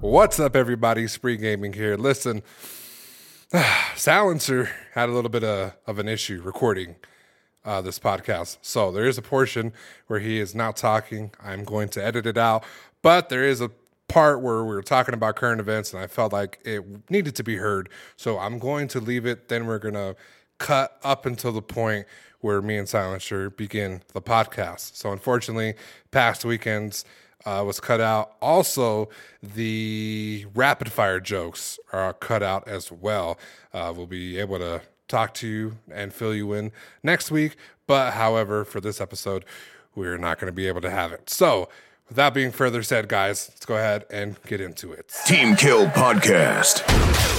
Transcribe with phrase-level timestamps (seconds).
[0.00, 1.06] What's up, everybody?
[1.08, 1.94] Spree Gaming here.
[1.94, 2.42] Listen,
[3.96, 6.96] Silencer had a little bit of, of an issue recording
[7.66, 8.56] uh, this podcast.
[8.62, 9.74] So there is a portion
[10.06, 11.32] where he is not talking.
[11.38, 12.64] I'm going to edit it out,
[13.02, 13.70] but there is a
[14.08, 17.44] part where we were talking about current events and I felt like it needed to
[17.44, 17.90] be heard.
[18.16, 19.50] So I'm going to leave it.
[19.50, 20.16] Then we're going to
[20.56, 22.06] cut up until the point
[22.40, 24.96] where me and Silencer begin the podcast.
[24.96, 25.74] So unfortunately,
[26.10, 27.04] past weekends,
[27.46, 28.32] uh, was cut out.
[28.40, 29.08] Also,
[29.42, 33.38] the rapid fire jokes are cut out as well.
[33.72, 36.72] Uh, we'll be able to talk to you and fill you in
[37.02, 37.56] next week.
[37.86, 39.44] But however, for this episode,
[39.94, 41.28] we're not going to be able to have it.
[41.30, 41.68] So,
[42.08, 45.12] with that being further said, guys, let's go ahead and get into it.
[45.26, 46.82] Team Kill Podcast.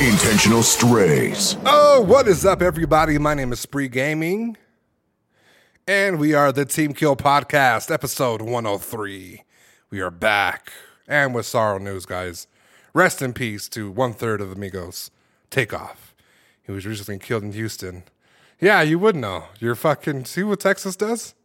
[0.02, 1.58] Intentional Strays.
[1.66, 3.18] Oh, what is up, everybody?
[3.18, 4.56] My name is Spree Gaming,
[5.88, 9.44] and we are the Team Kill Podcast, episode 103.
[9.92, 10.72] We are back,
[11.06, 12.48] and with sorrow news, guys.
[12.94, 15.12] Rest in peace to one third of Amigos.
[15.50, 16.16] Takeoff.
[16.64, 18.04] He was recently killed in Houston.
[18.58, 19.48] Yeah, you would know.
[19.60, 20.24] You're fucking.
[20.24, 21.36] See what Texas does?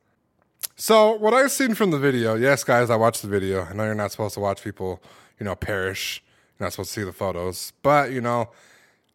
[0.76, 3.64] So, what I've seen from the video, yes, guys, I watched the video.
[3.64, 5.02] I know you're not supposed to watch people,
[5.40, 6.22] you know, perish.
[6.56, 7.72] You're not supposed to see the photos.
[7.82, 8.50] But, you know,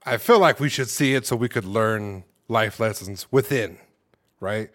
[0.05, 3.77] I feel like we should see it so we could learn life lessons within,
[4.41, 4.71] right?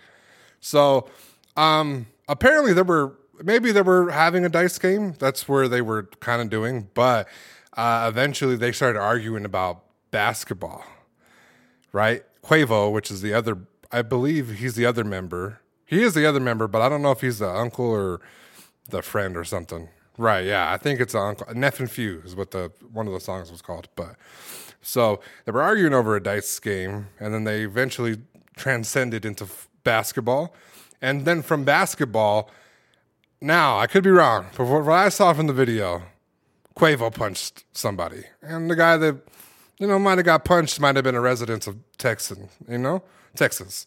[0.60, 1.10] So,
[1.58, 5.14] um, apparently there were, maybe they were having a dice game.
[5.18, 6.88] That's where they were kind of doing.
[6.94, 7.28] But
[7.76, 10.84] uh, eventually they started arguing about basketball,
[11.92, 12.22] right?
[12.42, 13.58] Quavo, which is the other,
[13.90, 17.12] I believe he's the other member he is the other member, but I don't know
[17.12, 18.20] if he's the uncle or
[18.88, 19.88] the friend or something.
[20.18, 20.44] Right?
[20.44, 21.54] Yeah, I think it's an uncle.
[21.54, 23.88] Neff and Few is what the one of the songs was called.
[23.96, 24.16] But
[24.82, 28.18] so they were arguing over a dice game, and then they eventually
[28.56, 30.54] transcended into f- basketball,
[31.00, 32.50] and then from basketball.
[33.46, 36.02] Now I could be wrong, but what I saw from the video,
[36.74, 39.16] Quavo punched somebody, and the guy that
[39.78, 42.38] you know might have got punched might have been a resident of Texas,
[42.68, 43.04] you know,
[43.36, 43.86] Texas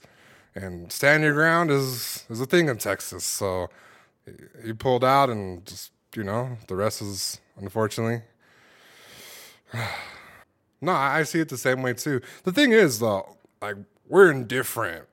[0.56, 3.26] and stand your ground is is a thing in Texas.
[3.26, 3.70] So
[4.64, 8.22] he pulled out, and just you know, the rest is unfortunately.
[10.82, 12.22] no, I see it the same way too.
[12.45, 13.76] The thing is, though, like
[14.08, 15.06] we're in different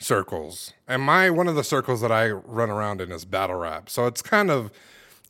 [0.00, 3.88] circles, and my one of the circles that I run around in is battle rap.
[3.88, 4.72] So it's kind of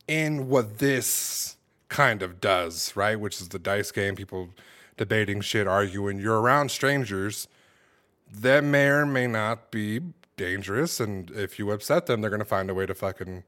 [0.09, 1.57] in what this
[1.89, 3.19] kind of does, right?
[3.19, 4.51] Which is the dice game, people
[4.97, 6.19] debating shit, arguing.
[6.19, 7.49] You're around strangers
[8.33, 10.01] that may or may not be
[10.37, 11.01] dangerous.
[11.01, 13.45] And if you upset them, they're going to find a way to fucking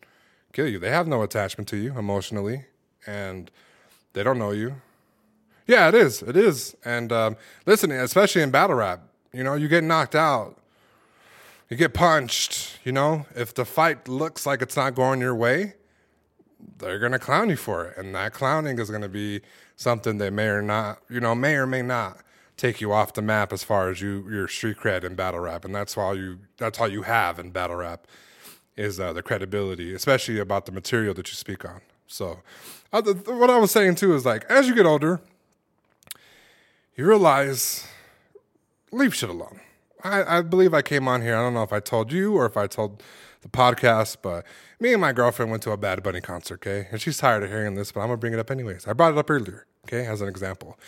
[0.53, 0.79] kill you.
[0.79, 2.67] They have no attachment to you emotionally,
[3.07, 3.51] and
[4.13, 4.77] they don't know you.
[5.67, 6.23] Yeah, it is.
[6.23, 6.77] It is.
[6.85, 9.01] And um, listen, especially in battle rap,
[9.33, 10.59] you know, you get knocked out,
[11.73, 12.79] you get punched.
[12.85, 15.73] You know, if the fight looks like it's not going your way,
[16.77, 19.41] they're gonna clown you for it, and that clowning is gonna be
[19.75, 22.19] something they may or not, you know, may or may not
[22.59, 25.65] take you off the map as far as you your street cred in battle rap,
[25.65, 28.07] and that's all you that's all you have in battle rap
[28.77, 31.81] is uh, the credibility, especially about the material that you speak on.
[32.07, 32.41] So,
[32.93, 35.23] uh, what I was saying too is like as you get older,
[36.97, 37.87] you realize
[38.91, 39.61] leave shit alone.
[40.05, 41.37] I, I believe I came on here.
[41.37, 43.03] I don't know if I told you or if I told
[43.43, 44.45] the podcast, but
[44.81, 46.89] me and my girlfriend went to a Bad Bunny concert, okay?
[46.91, 48.87] And she's tired of hearing this, but I'm gonna bring it up anyways.
[48.87, 50.79] I brought it up earlier, okay, as an example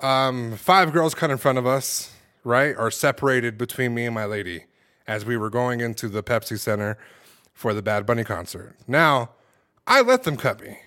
[0.00, 2.12] um, five girls cut in front of us,
[2.44, 4.64] right, are separated between me and my lady
[5.06, 6.98] as we were going into the Pepsi Center
[7.52, 8.76] for the Bad Bunny concert.
[8.86, 9.30] Now,
[9.86, 10.78] I let them cut me.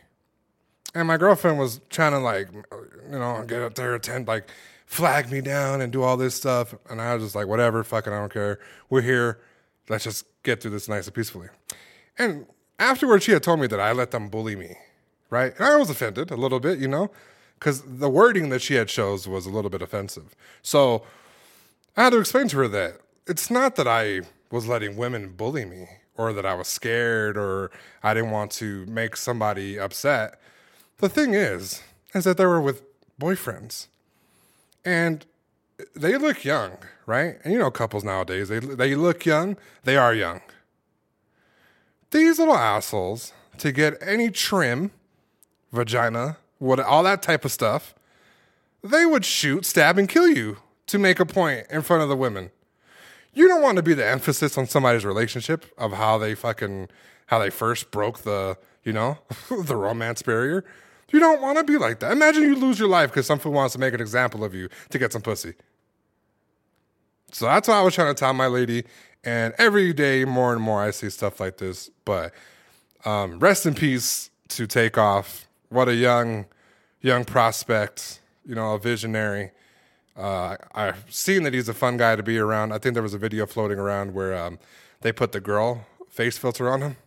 [0.93, 4.49] And my girlfriend was trying to like, you know, get up there, attend, like,
[4.91, 6.75] flag me down and do all this stuff.
[6.89, 8.59] And I was just like, whatever, fucking, I don't care.
[8.89, 9.39] We're here.
[9.89, 11.47] Let's just get through this nice and peacefully.
[12.17, 12.45] And
[12.77, 14.75] afterwards, she had told me that I let them bully me,
[15.29, 15.53] right?
[15.57, 17.11] And I was offended a little bit, you know
[17.61, 20.35] because the wording that she had chose was a little bit offensive.
[20.63, 21.03] So
[21.95, 25.65] I had to explain to her that it's not that I was letting women bully
[25.65, 25.85] me
[26.17, 27.69] or that I was scared or
[28.01, 30.41] I didn't want to make somebody upset.
[30.97, 31.83] The thing is,
[32.15, 32.81] is that they were with
[33.21, 33.87] boyfriends
[34.85, 35.25] and
[35.95, 37.37] they look young, right?
[37.43, 40.41] And you know, couples nowadays, they, they look young, they are young.
[42.11, 44.91] These little assholes to get any trim,
[45.71, 47.95] vagina, what all that type of stuff,
[48.83, 50.57] they would shoot, stab, and kill you
[50.87, 52.51] to make a point in front of the women.
[53.33, 56.89] You don't want to be the emphasis on somebody's relationship of how they fucking
[57.27, 59.19] how they first broke the you know
[59.49, 60.65] the romance barrier.
[61.11, 62.11] You don't want to be like that.
[62.11, 64.99] Imagine you lose your life because someone wants to make an example of you to
[64.99, 65.53] get some pussy.
[67.31, 68.83] So that's what I was trying to tell my lady.
[69.23, 71.89] And every day, more and more, I see stuff like this.
[72.05, 72.33] But
[73.05, 76.45] um, rest in peace to Takeoff what a young,
[76.99, 78.19] young prospect.
[78.45, 79.51] You know, a visionary.
[80.17, 82.73] Uh, I've seen that he's a fun guy to be around.
[82.73, 84.59] I think there was a video floating around where um,
[85.01, 86.97] they put the girl face filter on him,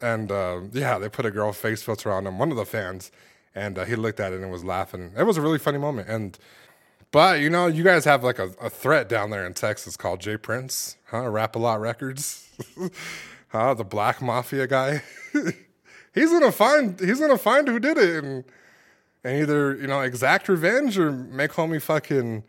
[0.00, 2.38] and uh, yeah, they put a girl face filter on him.
[2.38, 3.10] One of the fans,
[3.54, 5.12] and uh, he looked at it and was laughing.
[5.16, 6.08] It was a really funny moment.
[6.08, 6.38] And
[7.10, 10.20] but you know, you guys have like a, a threat down there in Texas called
[10.20, 10.36] J.
[10.36, 11.28] Prince, huh?
[11.28, 12.48] Rap a lot records,
[13.48, 13.74] huh?
[13.74, 15.02] The Black Mafia guy.
[16.14, 18.44] he's gonna find he's gonna find who did it and
[19.24, 22.44] and either you know exact revenge or make homie fucking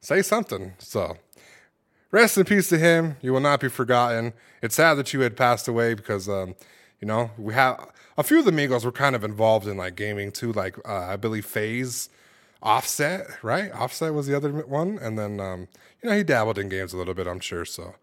[0.00, 0.74] say something.
[0.78, 1.16] So
[2.10, 3.16] rest in peace to him.
[3.20, 4.32] You will not be forgotten.
[4.62, 6.54] It's sad that you had passed away because um,
[7.00, 9.96] you know we have a few of the Migos were kind of involved in like
[9.96, 10.52] gaming too.
[10.52, 12.08] Like uh, I believe Phase,
[12.62, 13.72] Offset, right?
[13.72, 15.68] Offset was the other one, and then um,
[16.02, 17.26] you know he dabbled in games a little bit.
[17.26, 17.64] I'm sure.
[17.64, 17.94] So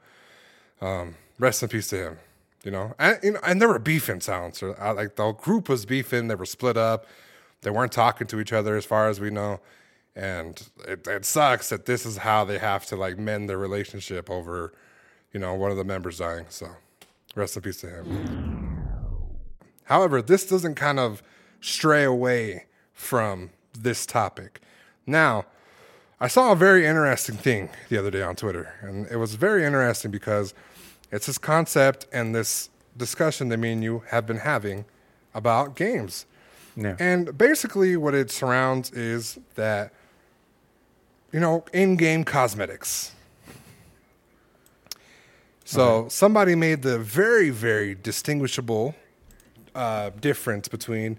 [0.81, 2.17] um, rest in peace to him.
[2.63, 4.61] You know, and you know, and there were beefing sounds.
[4.61, 6.27] Uh, like the group was beefing.
[6.27, 7.07] They were split up.
[7.61, 9.59] They weren't talking to each other, as far as we know.
[10.15, 14.29] And it, it sucks that this is how they have to like mend their relationship
[14.29, 14.73] over,
[15.31, 16.45] you know, one of the members dying.
[16.49, 16.67] So,
[17.35, 18.80] rest in peace to him.
[19.91, 21.21] However, this doesn't kind of
[21.59, 24.61] stray away from this topic.
[25.05, 25.43] Now,
[26.17, 29.65] I saw a very interesting thing the other day on Twitter, and it was very
[29.65, 30.53] interesting because
[31.11, 34.85] it's this concept and this discussion that me and you have been having
[35.33, 36.25] about games.
[36.77, 36.95] Yeah.
[36.97, 39.91] And basically, what it surrounds is that,
[41.33, 43.11] you know, in game cosmetics.
[45.65, 48.95] So somebody made the very, very distinguishable
[49.75, 51.17] uh, difference between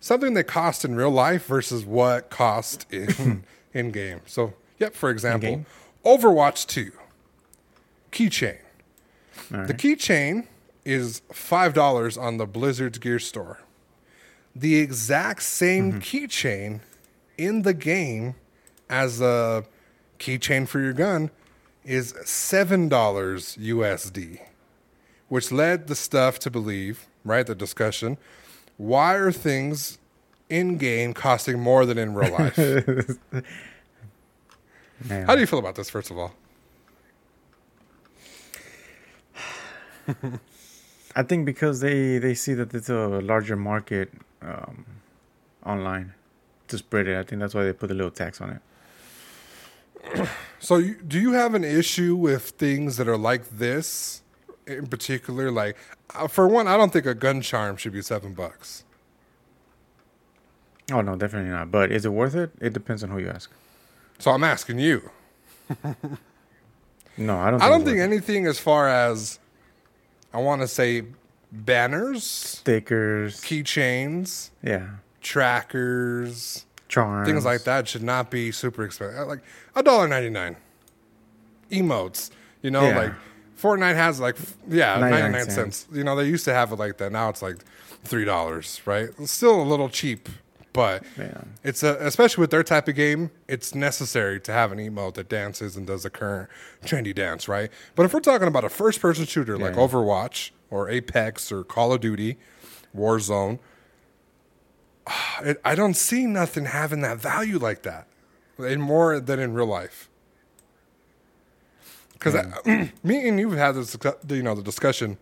[0.00, 3.44] something that costs in real life versus what cost in
[3.74, 4.20] in game.
[4.26, 5.64] So, yep, for example,
[6.04, 6.92] Overwatch 2
[8.12, 8.58] keychain.
[9.54, 10.46] All The keychain
[10.84, 13.60] is $5 on the Blizzard's Gear Store.
[14.56, 16.00] The exact same Mm-hmm.
[16.00, 16.80] keychain
[17.38, 18.34] in the game
[18.88, 19.64] as a
[20.18, 21.30] keychain for your gun
[21.84, 24.40] is $7 USD,
[25.28, 27.46] which led the stuff to believe, right?
[27.46, 28.18] The discussion
[28.80, 29.98] why are things
[30.48, 32.56] in game costing more than in real life?
[35.08, 36.32] How do you feel about this, first of all?
[41.14, 44.86] I think because they they see that it's a larger market um,
[45.66, 46.14] online
[46.68, 47.18] to spread it.
[47.18, 48.62] I think that's why they put a little tax on it.
[50.62, 54.20] So, you, do you have an issue with things that are like this
[54.66, 55.50] in particular?
[55.50, 55.78] Like,
[56.14, 58.84] Uh, for one, I don't think a gun charm should be seven bucks.
[60.92, 61.70] Oh no, definitely not.
[61.70, 62.50] But is it worth it?
[62.60, 63.50] It depends on who you ask.
[64.18, 65.10] So, I'm asking you.
[67.16, 67.58] No, I don't.
[67.60, 69.38] Think I don't think anything as far as
[70.32, 71.04] I want to say
[71.52, 73.40] banners, stickers.
[73.42, 74.86] keychains, Yeah,
[75.20, 77.28] trackers, charms.
[77.28, 79.26] things like that should not be super expensive.
[79.28, 79.40] Like
[79.76, 80.56] a dollar ninety nine.
[81.70, 82.30] Emotes,
[82.62, 82.96] you know, Yeah.
[82.98, 83.12] like
[83.60, 84.36] Fortnite has like
[84.68, 85.54] yeah 99 ninety nine cents.
[85.78, 85.86] cents.
[85.96, 87.12] You know, they used to have it like that.
[87.12, 87.56] Now it's like
[88.04, 89.08] three dollars, right?
[89.18, 90.28] It's still a little cheap,
[90.72, 91.42] but Yeah.
[91.62, 95.28] it's a, especially with their type of game, it's necessary to have an emote that
[95.28, 96.48] dances and does the current
[96.84, 97.70] trendy dance, right?
[97.96, 101.92] But if we're talking about a first person shooter like Overwatch or Apex or Call
[101.92, 102.38] of Duty,
[102.96, 103.58] Warzone,
[105.42, 108.06] it, I don't see nothing having that value like that,
[108.58, 110.08] in more than in real life.
[112.20, 112.34] Because
[113.02, 113.96] me and you've had this,
[114.28, 115.16] you know, the discussion.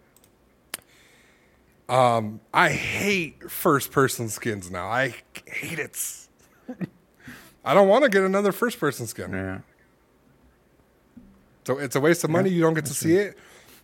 [1.89, 4.89] Um, I hate first person skins now.
[4.89, 5.15] I
[5.47, 5.97] hate it.
[7.65, 9.33] I don't want to get another first person skin.
[9.33, 9.59] Yeah.
[11.65, 12.51] So it's a waste of money.
[12.51, 13.39] you don't get to see it,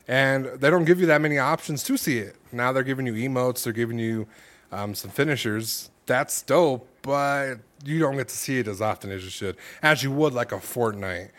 [0.09, 2.37] and they don't give you that many options to see it.
[2.51, 3.65] Now they're giving you emotes.
[3.65, 4.27] They're giving you
[4.73, 5.91] um, some finishers.
[6.07, 10.03] That's dope, but you don't get to see it as often as you should, as
[10.03, 11.31] you would like a Fortnite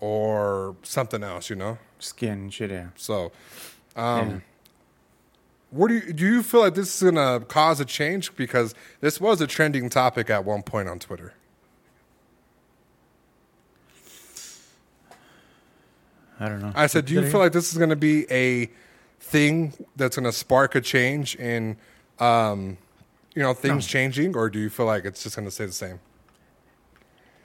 [0.00, 1.50] or something else.
[1.50, 1.78] You know.
[1.98, 2.70] Skin shit.
[2.70, 2.88] Yeah.
[2.96, 3.32] So,
[3.96, 4.38] um, Yeah.
[5.70, 6.24] what do you do?
[6.26, 10.30] You feel like this is gonna cause a change because this was a trending topic
[10.30, 11.34] at one point on Twitter.
[16.40, 16.72] I don't know.
[16.74, 18.70] I said, do you feel like this is going to be a
[19.18, 21.76] thing that's going to spark a change in,
[22.20, 22.78] um,
[23.34, 25.72] you know, things changing, or do you feel like it's just going to stay the
[25.72, 25.98] same?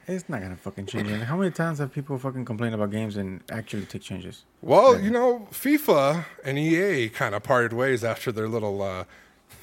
[0.07, 1.07] It's not gonna fucking change.
[1.07, 1.25] anything.
[1.25, 4.43] How many times have people fucking complained about games and actually take changes?
[4.62, 9.05] Well, you know, FIFA and EA kind of parted ways after their little uh,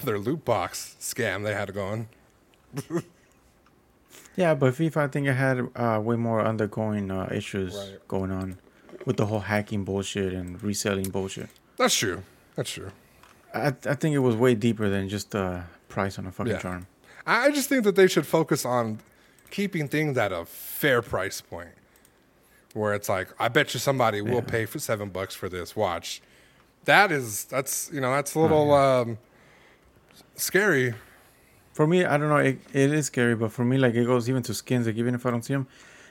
[0.05, 2.09] their loot box scam they had going.
[4.37, 8.09] Yeah, but FIFA, I think it had uh, way more undergoing uh, issues Right.
[8.09, 8.59] going on
[9.05, 11.51] with the whole hacking bullshit and reselling bullshit.
[11.77, 12.23] That's true.
[12.55, 12.91] That's true.
[13.53, 16.59] I I think it was way deeper than just the price on a fucking Yeah.
[16.59, 16.87] charm.
[17.27, 19.01] I I just think that they should focus on
[19.51, 21.71] keeping things at a fair price point,
[22.75, 26.23] where it's like, I bet you somebody will pay for seven bucks for this watch.
[26.85, 29.19] That is, that's you know, that's a little um,
[30.37, 30.95] scary.
[31.73, 32.37] For me, I don't know.
[32.37, 34.87] It, it is scary, but for me, like it goes even to skins.
[34.87, 35.67] Like even if I don't see them,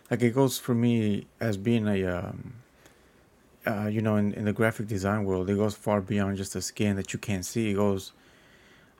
[0.10, 2.53] like it goes for me as being a, um,
[3.65, 6.62] uh, you know, in, in the graphic design world, it goes far beyond just a
[6.62, 7.72] skin that you can't see.
[7.72, 8.13] It goes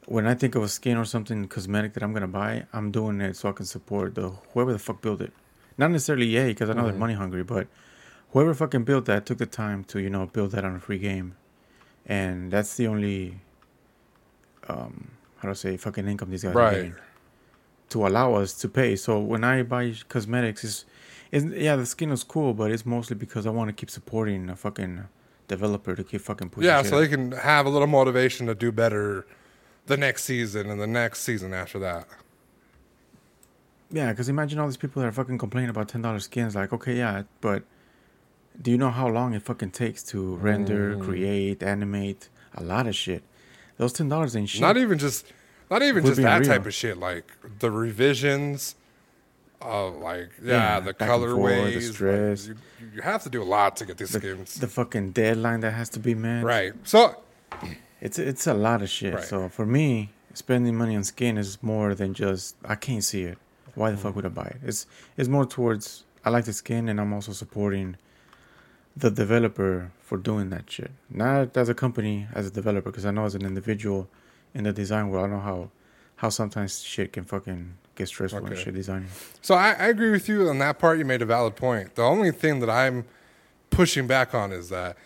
[0.09, 3.21] when I think of a skin or something cosmetic that I'm gonna buy, I'm doing
[3.21, 5.31] it so I can support the whoever the fuck built it.
[5.77, 7.67] Not necessarily yay because I know they're money hungry, but
[8.31, 10.97] whoever fucking built that took the time to you know build that on a free
[10.97, 11.35] game,
[12.07, 13.39] and that's the only,
[14.67, 16.95] um, how do I say, fucking income these guys are getting
[17.89, 18.95] to allow us to pay.
[18.95, 20.85] So when I buy cosmetics, is
[21.31, 24.49] is yeah the skin is cool, but it's mostly because I want to keep supporting
[24.49, 25.03] a fucking
[25.47, 26.67] developer to keep fucking pushing.
[26.67, 29.27] Yeah, so they can have a little motivation to do better
[29.88, 32.07] the next season and the next season after that.
[33.91, 36.55] Yeah, because imagine all these people that are fucking complaining about ten dollars skins.
[36.55, 37.63] Like, okay, yeah, but
[38.62, 41.03] do you know how long it fucking takes to render, Mm.
[41.03, 43.24] create, animate a lot of shit?
[43.77, 44.62] Those ten dollars ain't shit.
[44.62, 45.25] Not even just,
[45.71, 46.48] not even just that real.
[46.50, 46.98] type of shit.
[46.98, 48.75] Like the revisions,
[49.59, 51.74] uh, like yeah, Yeah, the back and forth, the colorways.
[51.75, 52.48] like, stress.
[52.48, 52.55] you,
[52.93, 54.55] you have to do a lot to get these the, skins.
[54.59, 56.43] the fucking deadline that has to be met.
[56.43, 56.74] right.
[56.83, 57.15] So
[58.01, 59.13] It's it's a lot of shit.
[59.15, 59.23] Right.
[59.23, 63.37] So for me, spending money on skin is more than just I can't see it.
[63.75, 64.01] Why the Mm.
[64.01, 64.57] fuck would I buy it?
[64.63, 64.85] It's
[65.17, 67.95] it's more towards I like the skin and I'm also supporting
[68.95, 70.91] the developer for doing that shit.
[71.09, 74.09] Not as a company, as a developer, because I know as an individual
[74.53, 75.71] in the design world, I know how
[76.17, 78.63] how sometimes shit can fucking get stressful and Okay.
[78.63, 79.07] shit designing.
[79.41, 80.97] So I, I agree with you on that part.
[80.97, 81.95] You made a valid point.
[81.95, 83.05] The only thing that I'm
[83.69, 84.97] pushing back on is that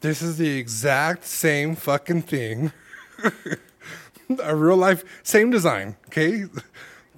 [0.00, 2.72] this is the exact same fucking thing.
[4.42, 5.96] a real life, same design.
[6.06, 6.44] Okay,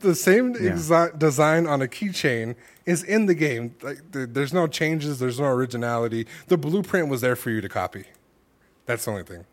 [0.00, 1.08] the same Yeah.
[1.16, 2.54] design on a keychain
[2.86, 3.74] is in the game.
[3.82, 5.18] Like there's no changes.
[5.18, 6.26] There's no originality.
[6.48, 8.04] The blueprint was there for you to copy.
[8.86, 9.44] That's the only thing.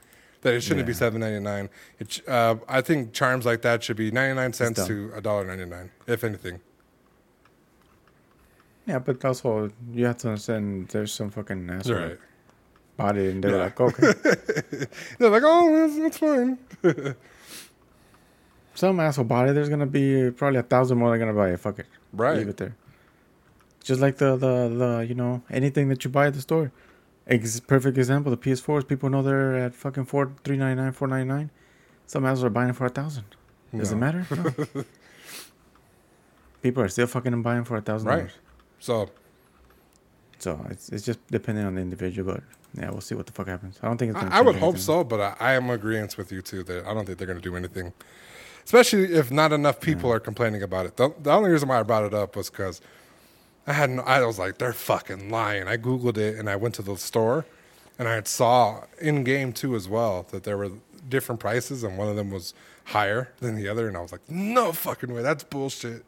[0.42, 1.00] That it shouldn't be Yeah.
[1.00, 1.70] seven ninety nine.
[2.00, 5.44] It uh, I think charms like that should be ninety nine cents to a dollar
[5.44, 6.62] ninety nine, if anything.
[8.86, 12.20] Yeah, but also you have to understand there's some fucking asshole Right.
[12.98, 13.58] Bought it and they're Yeah.
[13.64, 14.14] like, okay.
[15.20, 16.58] They're like, oh, that's, that's fine.
[18.76, 19.54] Some asshole bought it.
[19.56, 21.60] There's gonna be probably a thousand more that are gonna buy it.
[21.60, 21.88] Fuck it.
[22.14, 22.38] Right.
[22.38, 22.76] Leave it there.
[23.84, 26.72] Just like the the the you know anything that you buy at the store.
[27.26, 28.30] Ex- perfect example.
[28.32, 28.88] The PS4s.
[28.88, 31.50] People know they're at fucking four three ninety nine four ninety nine.
[32.06, 33.26] Some assholes are buying it for a thousand.
[33.76, 34.26] Does it matter?
[34.32, 34.84] No.
[36.62, 38.18] people are still fucking buying for a thousand Right.
[38.18, 38.32] dollars.
[38.80, 39.10] So
[40.40, 42.34] So it's it's just depending on the individual.
[42.34, 42.44] But
[42.78, 43.80] yeah, we'll see what the fuck happens.
[43.82, 44.22] I don't think it's.
[44.22, 44.82] Gonna I, I would hope anything.
[44.82, 47.40] so, but I, I am agreeing with you too that I don't think they're going
[47.40, 47.94] to do anything,
[48.64, 50.98] especially if not enough people are complaining about it.
[50.98, 52.80] The, the only reason why I brought it up was because
[53.66, 55.68] I had no, I was like, they're fucking lying.
[55.68, 57.46] I googled it and I went to the store,
[57.98, 60.72] and I had saw in game too as well that there were
[61.10, 62.54] different prices and one of them was
[62.86, 66.06] higher than the other, and I was like, no fucking way, that's bullshit.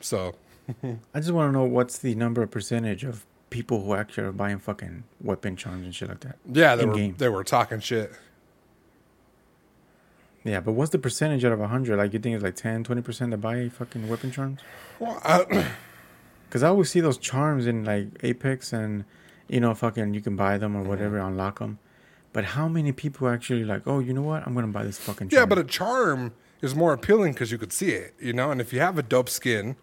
[0.00, 0.34] So
[0.82, 4.32] I just want to know what's the number of percentage of people who actually are
[4.32, 6.36] buying fucking weapon charms and shit like that.
[6.50, 7.14] yeah, they were In-game.
[7.18, 8.10] they were talking shit.
[10.44, 11.96] Yeah, but what's the percentage out of 100?
[11.96, 14.60] Like, you think it's like 10, 20% that buy fucking weapon charms?
[14.98, 15.70] Well, I,
[16.48, 19.04] Because I always see those charms in, like, Apex and,
[19.48, 21.28] you know, fucking you can buy them or whatever, Mm-hmm.
[21.28, 21.78] unlock them.
[22.34, 24.46] But how many people actually, like, oh, you know what?
[24.46, 25.40] I'm going to buy this fucking charm.
[25.40, 28.50] Yeah, but a charm is more appealing because you could see it, you know.
[28.50, 29.76] And if you have a dope skin,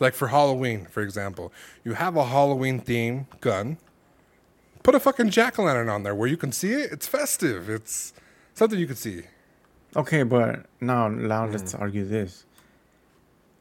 [0.00, 1.52] like for Halloween, for example,
[1.84, 3.78] you have a Halloween theme gun.
[4.82, 6.92] Put a fucking jack o' lantern on there where you can see it.
[6.92, 7.70] It's festive.
[7.70, 8.12] It's
[8.54, 9.22] something you can see.
[9.94, 11.52] Okay, but now, now Mm.
[11.52, 12.44] let's argue this.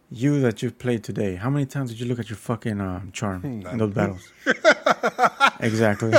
[0.09, 3.11] You that you've played today, how many times did you look at your fucking um,
[3.13, 4.27] charm in those battles?
[5.61, 6.11] exactly.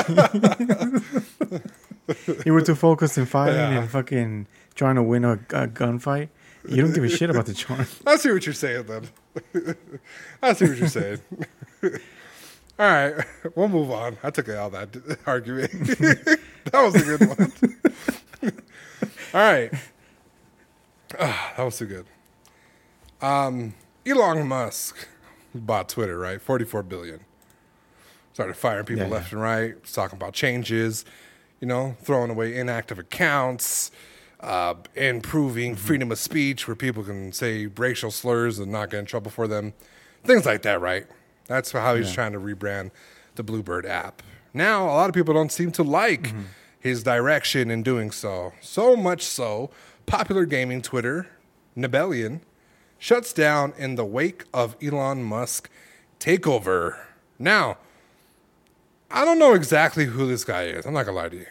[2.46, 3.80] you were too focused in fighting Yeah.
[3.80, 6.28] and fucking trying to win a, a gunfight.
[6.68, 7.86] You don't give a shit about the charm.
[8.06, 9.08] I see what you're saying, then.
[10.42, 11.20] I see what you're saying.
[11.82, 11.90] all
[12.78, 13.14] right,
[13.56, 14.16] we'll move on.
[14.22, 15.70] I took all that argument.
[15.72, 16.38] that
[16.74, 17.52] was a good one.
[19.34, 19.72] all right.
[21.18, 22.06] Ah, that was too good.
[23.20, 23.74] Um,
[24.06, 25.08] Elon Musk
[25.54, 26.40] bought Twitter, right?
[26.40, 27.20] 44 billion.
[28.32, 31.04] Started firing people Yeah, left and right, was talking about changes,
[31.60, 33.90] you know, throwing away inactive accounts,
[34.42, 39.04] uh, improving freedom of speech where people can say racial slurs and not get in
[39.06, 39.72] trouble for them.
[40.24, 41.06] Things like that, right?
[41.46, 42.14] That's how he's Yeah.
[42.14, 42.90] trying to rebrand
[43.36, 44.22] the Bluebird app.
[44.54, 46.32] Now, a lot of people don't seem to like
[46.78, 48.52] his direction in doing so.
[48.60, 49.70] So much so,
[50.06, 51.28] popular gaming Twitter,
[51.76, 52.40] Nibellion,
[52.98, 55.70] shuts down in the wake of Elon Musk
[56.20, 56.96] takeover.
[57.38, 57.78] Now,
[59.10, 60.86] I don't know exactly who this guy is.
[60.86, 61.46] I'm not gonna lie to you.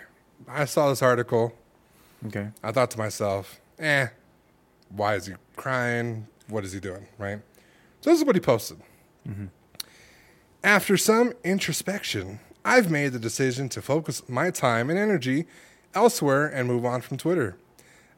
[0.47, 1.53] I saw this article.
[2.27, 2.49] Okay.
[2.63, 4.07] I thought to myself, eh,
[4.89, 6.27] why is he crying?
[6.47, 7.07] What is he doing?
[7.17, 7.39] Right?
[8.01, 8.79] So this is what he posted.
[10.63, 15.47] After some introspection, I've made the decision to focus my time and energy
[15.95, 17.57] elsewhere and move on from Twitter.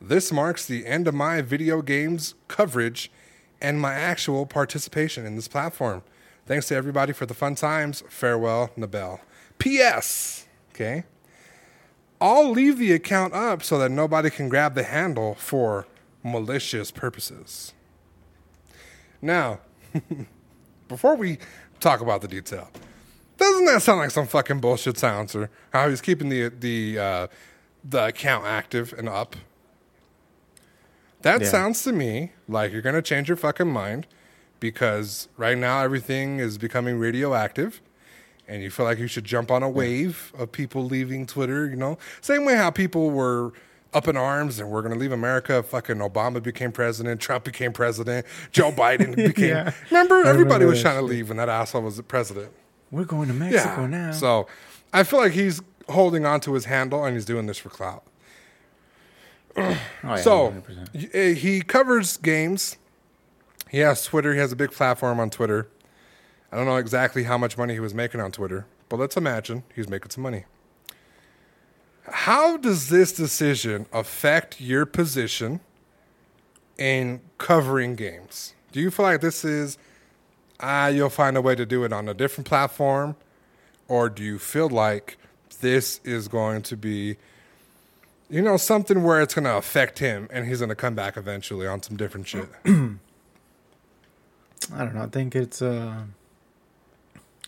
[0.01, 3.09] This marks the end of my video games coverage
[3.61, 6.03] and my actual participation in this platform.
[6.45, 8.03] Thanks to everybody for the fun times.
[8.09, 9.21] Farewell, Nibel.
[9.59, 10.45] P.S.
[10.71, 11.05] Okay.
[12.23, 15.85] I'll leave the account up so that nobody can grab the handle for
[16.23, 17.73] malicious purposes.
[19.21, 19.59] Now,
[20.87, 21.37] before we
[21.81, 22.69] talk about the detail,
[23.35, 25.49] doesn't that sound like some fucking bullshit silencer?
[25.73, 27.27] How he's keeping the the uh,
[27.83, 29.35] the account active and up.
[31.23, 31.47] That Yeah.
[31.49, 34.07] sounds to me like you're gonna change your fucking mind
[34.61, 37.81] because right now everything is becoming radioactive
[38.47, 41.75] and you feel like you should jump on a wave of people leaving Twitter, you
[41.75, 41.97] know?
[42.21, 43.53] Same way how people were
[43.93, 45.61] up in arms and we're going to leave America.
[45.63, 49.49] Fucking Obama became president, Trump became president, Joe Biden became.
[49.49, 49.71] Yeah.
[49.91, 52.51] Remember, everybody was trying to leave when that asshole was the president.
[52.91, 53.87] We're going to Mexico Yeah.
[53.87, 54.11] now.
[54.11, 54.47] So
[54.91, 58.03] I feel like he's holding on to his handle and he's doing this for clout.
[59.55, 60.51] Oh, yeah, So
[60.95, 61.33] 100%.
[61.33, 62.75] uh, he covers games.
[63.69, 64.33] He has Twitter.
[64.33, 65.67] He has a big platform on Twitter.
[66.53, 69.63] I don't know exactly how much money he was making on Twitter, but let's imagine
[69.73, 70.45] he's making some money.
[72.07, 75.61] How does this decision affect your position
[76.77, 78.53] in covering games?
[78.71, 79.79] Do you feel like this is
[80.59, 83.15] ah you'll find a way to do it on a different platform,
[83.87, 85.17] or do you feel like
[85.61, 87.17] this is going to be
[88.29, 91.17] you know, something where it's going to affect him and he's going to come back
[91.17, 92.47] eventually on some different shit.
[92.65, 92.69] I
[94.77, 95.01] don't know.
[95.01, 95.59] I think it's.
[95.59, 96.03] uh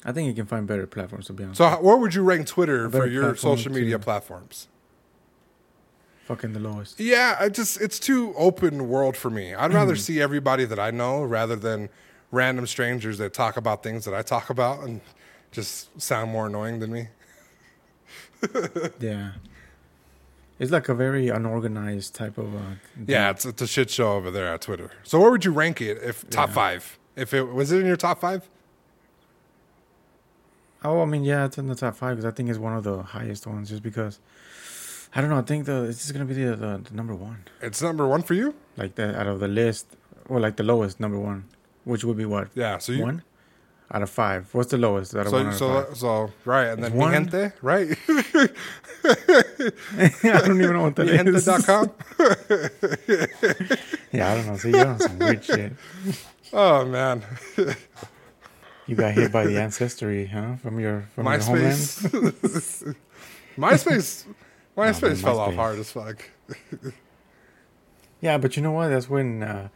[0.06, 1.58] I think you can find better platforms to be honest.
[1.58, 4.68] so, how- where would you rank Twitter for your social to- media platforms?
[6.26, 7.00] Fucking the lowest.
[7.00, 9.54] Yeah, I just it's too open world for me.
[9.54, 11.90] I'd rather see everybody that I know rather than
[12.32, 15.02] random strangers that talk about things that I talk about and
[15.52, 17.08] just sound more annoying than me.
[19.00, 19.32] Yeah.
[20.58, 22.56] It's like a very unorganized type of.
[22.56, 22.60] Uh,
[23.08, 24.92] Yeah, it's it's a shit show over there at Twitter.
[25.04, 26.54] So, where would you rank it if top Yeah.
[26.56, 26.98] five?
[27.16, 28.50] If it was it in your top five?
[30.86, 32.84] Oh, I mean, yeah, it's in the top five because I think it's one of
[32.84, 33.70] the highest ones.
[33.70, 34.20] Just because,
[35.16, 35.38] I don't know.
[35.38, 38.22] I think the it's just gonna be the, the, the number one, It's number one
[38.22, 38.54] for you.
[38.78, 39.86] like the out of the list,
[40.30, 41.46] or like the lowest number one,
[41.84, 42.78] which would be what Yeah.
[42.80, 43.24] So you one
[43.94, 44.48] out of five.
[44.54, 45.98] What's the lowest out of one So, out of five?
[45.98, 47.14] so, right, and then mi one.
[47.14, 47.90] gente, right?
[49.06, 51.22] I don't even know what that is.
[51.48, 51.92] Mihente.com.
[54.12, 54.56] Yeah, I don't know.
[54.58, 55.74] See, you're on some weird shit.
[56.54, 57.22] Oh man,
[58.88, 60.58] You got hit by the ancestry, huh?
[60.58, 61.74] From your from your homeland.
[61.76, 62.96] MySpace.
[63.58, 64.26] MySpace.
[64.78, 66.24] MySpace man, fell off hard as fuck.
[68.22, 68.90] Yeah, but you know what?
[68.90, 69.70] That's when uh,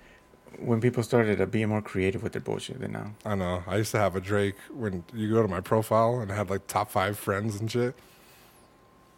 [0.60, 3.14] when people started uh, being more creative with their bullshit than now.
[3.26, 3.64] I know.
[3.68, 6.50] I used to have a Drake when you go to my profile and I had
[6.50, 7.96] like top five friends and shit.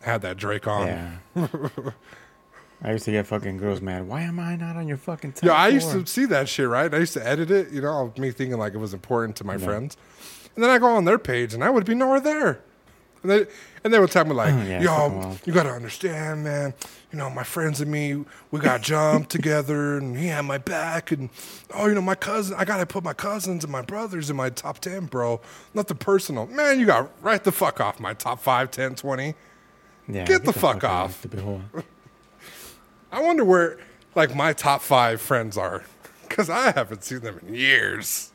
[0.02, 0.88] I had that Drake on.
[0.88, 1.48] Yeah.
[2.84, 4.08] I used to get fucking girls mad.
[4.08, 6.50] Why am I not on your fucking top Yeah, I used four?" to see that
[6.50, 6.92] shit, right?
[6.94, 9.58] I used to edit it, you know, me thinking like it was important to my
[9.58, 9.98] friends.
[10.56, 12.60] And then I go on their page and I would be nowhere there.
[13.24, 13.46] And they,
[13.84, 16.74] and they would tell me like, oh, Yeah, fucking yo, you got to understand, man.
[17.12, 21.12] You know, my friends and me, we got jumped together and he had my back.
[21.12, 21.30] And,
[21.76, 24.36] oh, you know, my cousin, I got to put my cousins and my brothers in
[24.36, 25.40] my top 10, bro.
[25.76, 26.48] Nothing personal.
[26.48, 29.36] Man, you got right the fuck off my top 5, 10, 20.
[30.08, 31.26] Yeah, Get the fuck out, off.
[33.12, 33.78] I wonder where
[34.16, 35.84] like my top five friends are,
[36.28, 38.32] because I haven't seen them in years,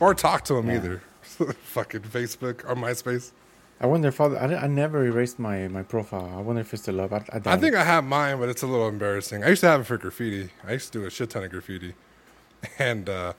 [0.00, 1.02] or talked to them either.
[1.22, 3.32] Fucking Facebook or MySpace.
[3.78, 6.32] I wonder if I'll, I, I never erased my, my profile.
[6.34, 7.12] I wonder if it's still up.
[7.12, 7.74] I, I, I think.
[7.74, 9.44] I have mine, but it's a little embarrassing.
[9.44, 10.50] I used to have it for graffiti.
[10.66, 11.94] I used to do a shit ton of graffiti,
[12.78, 13.34] and uh,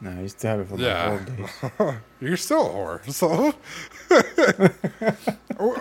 [0.00, 1.94] Nah, I used to have it for my yeah, old days.
[2.20, 3.12] you're still a whore.
[3.12, 3.54] So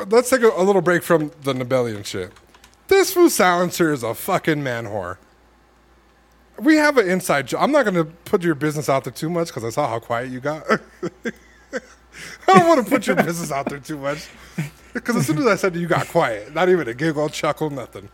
[0.08, 2.34] let's take a, a little break from the Nibellion shit.
[2.90, 5.18] This food silencer is a fucking man whore.
[6.58, 7.62] We have an inside job.
[7.62, 10.00] I'm not going to put your business out there too much because I saw how
[10.00, 10.64] quiet you got.
[11.72, 11.80] I
[12.48, 14.28] don't want to put your business out there too much
[14.94, 18.10] because as soon as I said you got quiet, not even a giggle, chuckle, nothing.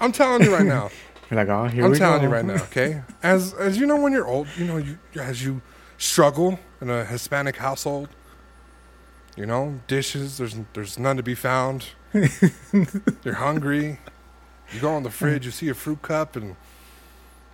[0.00, 0.90] I'm telling you right now.
[1.30, 2.28] You're like, oh, here I'm we telling go.
[2.28, 3.02] you right now, okay?
[3.22, 5.62] As as you know, when you're old, you know, you as you
[5.96, 8.08] struggle in a Hispanic household,
[9.34, 11.86] you know, dishes there's there's none to be found.
[13.24, 13.98] You're hungry.
[14.72, 16.56] You go in the fridge, you see a fruit cup, and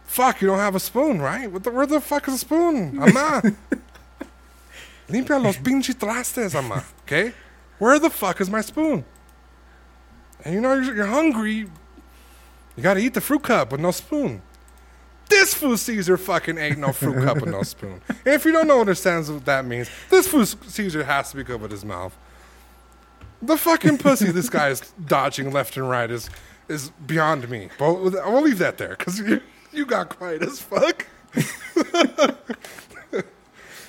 [0.04, 1.50] fuck, you don't have a spoon, right?
[1.50, 2.98] What the, where the fuck is a spoon?
[3.00, 3.42] Ama.
[5.08, 6.84] Limpia los pinches trastes, ama.
[7.02, 7.32] Okay?
[7.78, 9.04] Where the fuck is my spoon?
[10.44, 11.66] And you know you're, you're hungry.
[12.76, 14.42] You gotta eat the fruit cup with no spoon.
[15.28, 18.00] This fool Caesar fucking ain't no fruit cup with no spoon.
[18.08, 21.44] And if you don't know understands what that means, this fool Caesar has to be
[21.44, 22.16] good with his mouth.
[23.42, 26.28] The fucking pussy this guy is dodging left and right is
[26.68, 27.68] is beyond me.
[27.78, 29.40] But I'll leave that there because you,
[29.72, 31.06] you got quiet as fuck.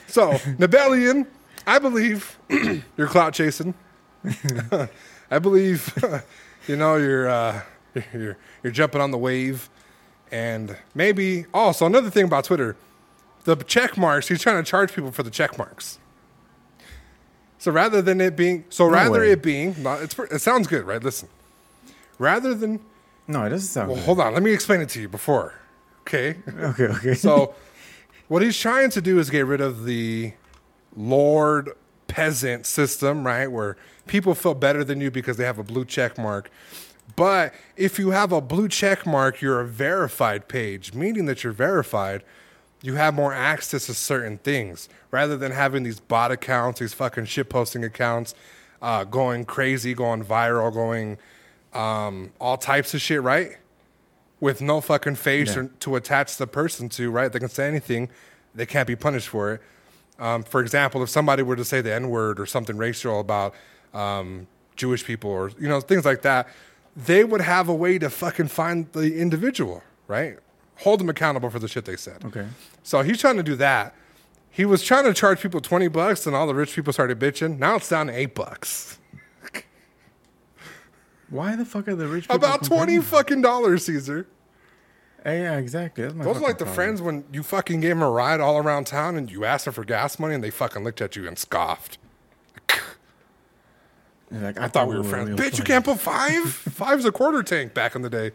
[0.08, 1.28] so, Nibellion,
[1.68, 2.38] I believe
[2.98, 3.76] you're clout chasing.
[5.32, 5.94] I believe,
[6.68, 7.62] you know, you're, uh,
[8.14, 9.70] you're, you're jumping on the wave.
[10.32, 12.76] And maybe, also, another thing about Twitter,
[13.44, 16.00] the check marks, he's trying to charge people for the check marks.
[17.62, 19.34] So rather than it being, so No rather way.
[19.34, 21.04] it being, not, it's, it sounds good, right?
[21.04, 21.30] Listen,
[22.18, 22.80] rather than,
[23.28, 24.06] No, it doesn't sound well, good.
[24.06, 25.54] hold on, let me explain it to you before,
[26.02, 26.38] okay?
[26.58, 27.14] Okay, okay.
[27.14, 27.54] So,
[28.30, 30.34] what he's trying to do is get rid of the
[30.96, 31.70] lord
[32.08, 33.46] peasant system, right?
[33.46, 36.50] Where people feel better than you because they have a blue check mark.
[37.16, 41.54] But if you have a blue check mark, you're a verified page, meaning that you're
[41.54, 42.24] verified.
[42.82, 47.26] You have more access to certain things rather than having these bot accounts, these fucking
[47.26, 48.34] shit posting accounts,
[48.82, 51.18] uh, going crazy, going viral, going
[51.74, 53.58] um, all types of shit, right?
[54.42, 55.62] with no fucking face Yeah.
[55.62, 57.32] or, to attach the person to, right?
[57.32, 58.10] They can say anything,
[58.54, 59.62] they can't be punished for it.
[60.20, 63.54] Um, for example, if somebody were to say the N word or something racial about
[63.94, 66.48] um, Jewish people or you know things like that,
[66.96, 70.40] they would have a way to fucking find the individual, right?
[70.82, 72.24] Hold them accountable for the shit they said.
[72.26, 72.48] Okay.
[72.84, 73.96] So he's trying to do that.
[74.50, 77.58] He was trying to charge people twenty bucks, and all the rich people started bitching.
[77.60, 78.98] Now it's down to eight bucks.
[81.30, 83.02] Why the fuck are the rich people About twenty complaining?
[83.02, 84.28] fucking dollars, Caesar.
[85.26, 86.04] Yeah, exactly.
[86.04, 86.76] That's my Those are like the problem.
[86.76, 89.74] friends when you fucking gave them a ride all around town and you asked them
[89.76, 92.00] for gas money and they fucking looked at you and scoffed.
[94.32, 95.30] Like, I thought we were friends.
[95.30, 96.46] real Bitch, you can't put five?
[96.52, 98.32] Five's a quarter tank back in the day.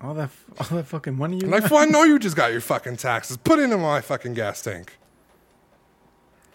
[0.00, 2.60] All that, all that fucking money you like, well, I know you just got your
[2.60, 3.36] fucking taxes.
[3.36, 4.96] Put it in my fucking gas tank.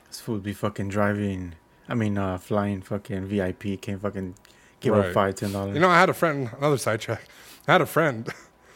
[0.08, 1.56] This fool be fucking driving.
[1.90, 3.82] I mean, uh, flying fucking VIP.
[3.82, 4.36] Can't fucking
[4.80, 5.08] give Right.
[5.08, 5.74] up five, ten dollars.
[5.76, 7.24] You know, I had a friend, another sidetrack.
[7.68, 8.30] I had a friend,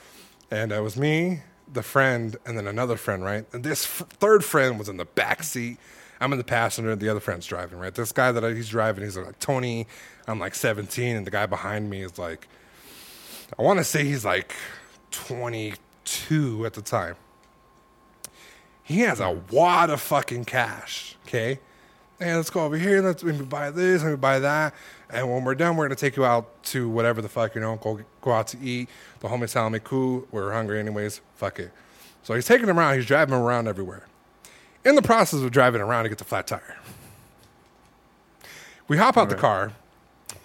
[0.51, 3.45] and it was me, the friend, and then another friend, right?
[3.53, 5.77] And this f- third friend was in the back seat.
[6.19, 7.93] I'm in the passenger, the other friend's driving, right?
[7.93, 9.85] This guy that I, he's driving, he's like 20,
[10.27, 12.47] I'm like 17, and the guy behind me is like,
[13.57, 14.53] I want to say he's like
[15.11, 17.15] 22 at the time.
[18.83, 21.59] He has a wad of fucking cash, okay?
[22.19, 23.01] Hey, let's go over here.
[23.01, 24.01] Let's let me buy this.
[24.01, 24.73] Let me buy that.
[25.09, 27.75] And when we're done, we're gonna take you out to whatever the fuck you know.
[27.75, 28.89] Go go out to eat.
[29.19, 30.27] The homie salami cool.
[30.31, 31.21] We're hungry anyways.
[31.35, 31.71] Fuck it.
[32.23, 32.95] So he's taking him around.
[32.95, 34.07] He's driving him around everywhere.
[34.83, 36.77] In the process of driving around he gets a flat tire,
[38.87, 39.73] we hop out the car.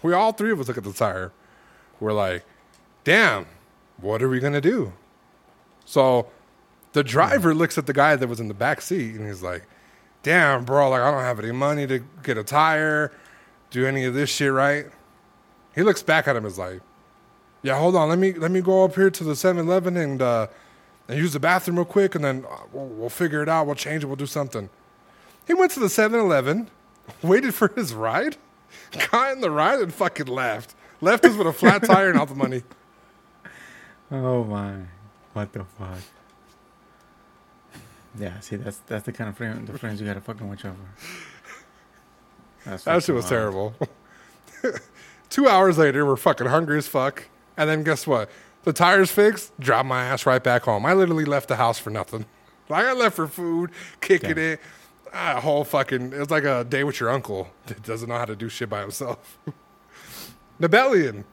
[0.03, 1.33] We all three of us look at the tire.
[2.01, 2.45] We're like,
[3.05, 3.47] "Damn,
[3.99, 4.93] what are we gonna do?"
[5.85, 6.27] So
[6.93, 9.65] the driver looks at the guy that was in the back seat and he's like,
[10.23, 13.13] damn, bro, like I don't have any money to get a tire,
[13.71, 14.87] do any of this shit, right?
[15.75, 16.81] He looks back at him and is like,
[17.63, 20.49] yeah, hold on, let me let me go up here to the 7-Eleven and uh,
[21.09, 23.67] and use the bathroom real quick, and then uh, we'll, we'll figure it out.
[23.67, 24.07] We'll change it.
[24.07, 24.69] We'll do something.
[25.47, 26.71] He went to the 7-Eleven,
[27.23, 28.37] waited for his ride,
[29.11, 30.75] got in the ride, and fucking left.
[31.01, 32.63] Left us with a flat tire and all the money.
[34.13, 34.75] Oh my,
[35.33, 35.99] what the fuck?
[38.19, 40.77] Yeah, see, that's that's the kind of friend, the friends you gotta fucking watch over.
[42.65, 43.31] That's That shit was wild.
[43.31, 43.75] terrible.
[45.31, 47.25] Two hours later, we're fucking hungry as fuck.
[47.57, 48.29] And then guess what?
[48.65, 50.85] The tires fixed, drop my ass right back home.
[50.87, 52.27] I literally left the house for nothing.
[52.69, 53.71] Like I left for food,
[54.01, 54.39] kicking Damn.
[54.53, 54.61] it.
[55.13, 58.25] A whole fucking, it was like a day with your uncle that doesn't know how
[58.25, 59.37] to do shit by himself.
[60.61, 61.25] Nibellion.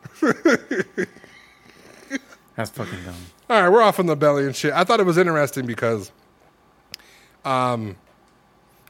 [2.59, 3.15] That's fucking dumb.
[3.49, 4.73] All right, we're off on the belly and shit.
[4.73, 6.11] I thought it was interesting because,
[7.45, 7.95] um,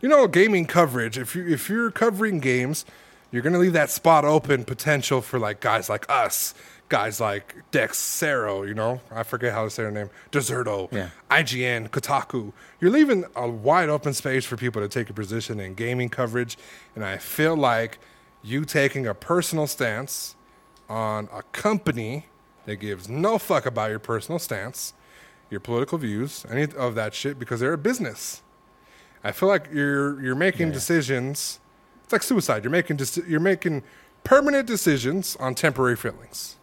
[0.02, 1.20] you know, gaming coverage.
[1.20, 2.84] If you if you're covering games,
[3.30, 6.56] you're gonna leave that spot open potential for like guys like us,
[6.90, 8.68] guys like Dexerto.
[8.68, 10.10] You know, I forget how to say her name.
[10.32, 11.10] Dexerto, Yeah.
[11.30, 12.52] IGN, Kotaku.
[12.82, 16.58] You're leaving a wide open space for people to take a position in gaming coverage,
[16.96, 18.00] and I feel like
[18.42, 20.34] you taking a personal stance
[20.90, 22.26] on a company
[22.66, 24.94] that gives no fuck about your personal stance,
[25.50, 28.42] your political views, any of that shit, because they're a business.
[29.24, 31.60] I feel like you're you're making decisions.
[32.04, 32.64] It's like suicide.
[32.64, 33.84] You're making deci- you're making
[34.24, 36.56] permanent decisions on temporary feelings.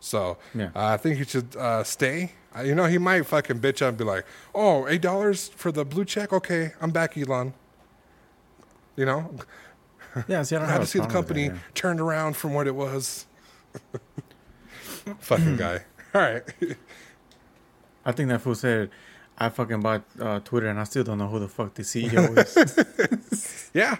[0.00, 0.66] So Yeah.
[0.74, 2.32] uh, I think he should uh, stay.
[2.56, 5.72] Uh, you know, he might fucking bitch out and be like, "Oh, eight dollars for
[5.72, 6.32] the blue check?
[6.32, 7.54] Okay, I'm back, Elon."
[8.96, 9.34] You know,
[10.28, 11.58] Yeah, see, I don't have to see the with that, company yeah.
[11.74, 13.26] turned around from what it was.
[15.20, 15.84] fucking guy.
[16.14, 16.42] All right.
[18.04, 18.90] I think that fool said,
[19.38, 22.36] "I fucking bought uh, Twitter and I still don't know who the fuck the CEO
[23.32, 23.96] is." yeah.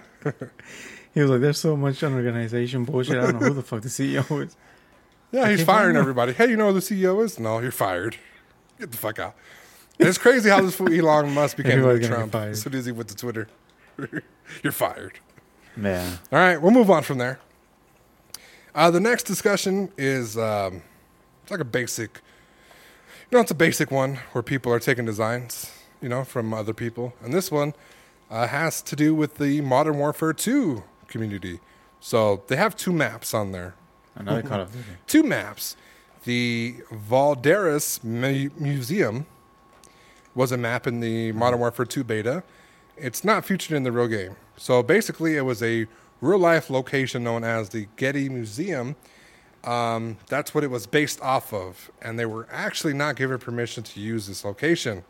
[1.15, 3.17] he was like, "There's so much unorganization bullshit.
[3.19, 4.57] I don't know who the fuck the CEO is."
[5.33, 6.33] Yeah, he's firing everybody.
[6.33, 7.41] Hey, you know who the CEO is?
[7.41, 8.17] No, you're fired.
[8.79, 9.35] Get the fuck out.
[9.99, 12.51] And it's crazy how this fool Elon Musk became Everybody's Donald gonna get Trump fired.
[12.53, 13.49] as soon as he went to Twitter.
[14.63, 15.19] you're fired.
[15.77, 17.41] Man, All right, we'll move on from there.
[18.77, 20.83] Uh, the next discussion is um,
[21.45, 22.23] it's like a basic,
[23.31, 26.73] you know, it's a basic one where people are taking designs, you know, from other
[26.73, 27.13] people.
[27.23, 27.75] And this one
[28.31, 31.61] uh, has to do with the Modern Warfare 2 community.
[32.01, 33.75] So they have two maps on there.
[34.15, 34.85] another Call of Duty.
[35.07, 35.77] Two maps.
[36.25, 39.27] The Valderas Mu- Museum
[40.35, 42.43] was a map in the Modern Warfare 2 beta.
[42.97, 44.37] It's not featured in the real game.
[44.57, 45.87] So basically, it was a
[46.23, 48.97] real life location known as the Getty Museum.
[49.65, 51.91] Um, that's what it was based off of.
[52.03, 55.05] And they were actually not given permission to use this location.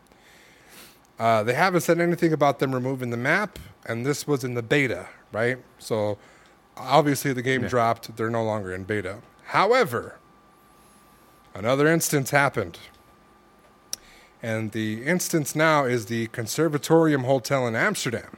[1.19, 4.61] Uh, they haven't said anything about them removing the map, and this was in the
[4.63, 5.57] beta, right?
[5.79, 6.17] So
[6.75, 7.69] obviously, the game Yeah.
[7.69, 8.15] dropped.
[8.17, 9.17] They're no longer in beta.
[9.45, 10.15] However,
[11.53, 12.79] another instance happened.
[14.43, 18.37] And the instance now is the Conservatorium Hotel in Amsterdam.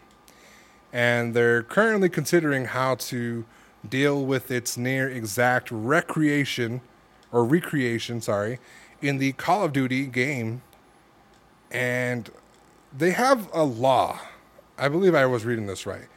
[0.94, 3.46] And they're currently considering how to
[3.88, 6.82] deal with its near exact recreation
[7.32, 8.60] or recreation, sorry,
[9.02, 10.62] in the Call of Duty game.
[11.72, 12.30] And
[12.96, 14.20] they have a law.
[14.78, 16.08] I believe I was reading this right.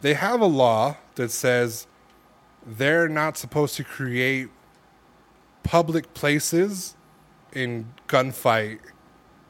[0.00, 1.86] They have a law that says
[2.64, 4.48] they're not supposed to create
[5.62, 6.94] public places
[7.52, 8.78] in gunfight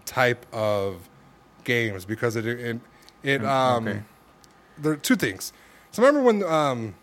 [0.05, 1.09] type of
[1.65, 2.81] games because it it,
[3.23, 4.03] it um okay.
[4.79, 5.53] there are two things.
[5.91, 6.95] So remember when um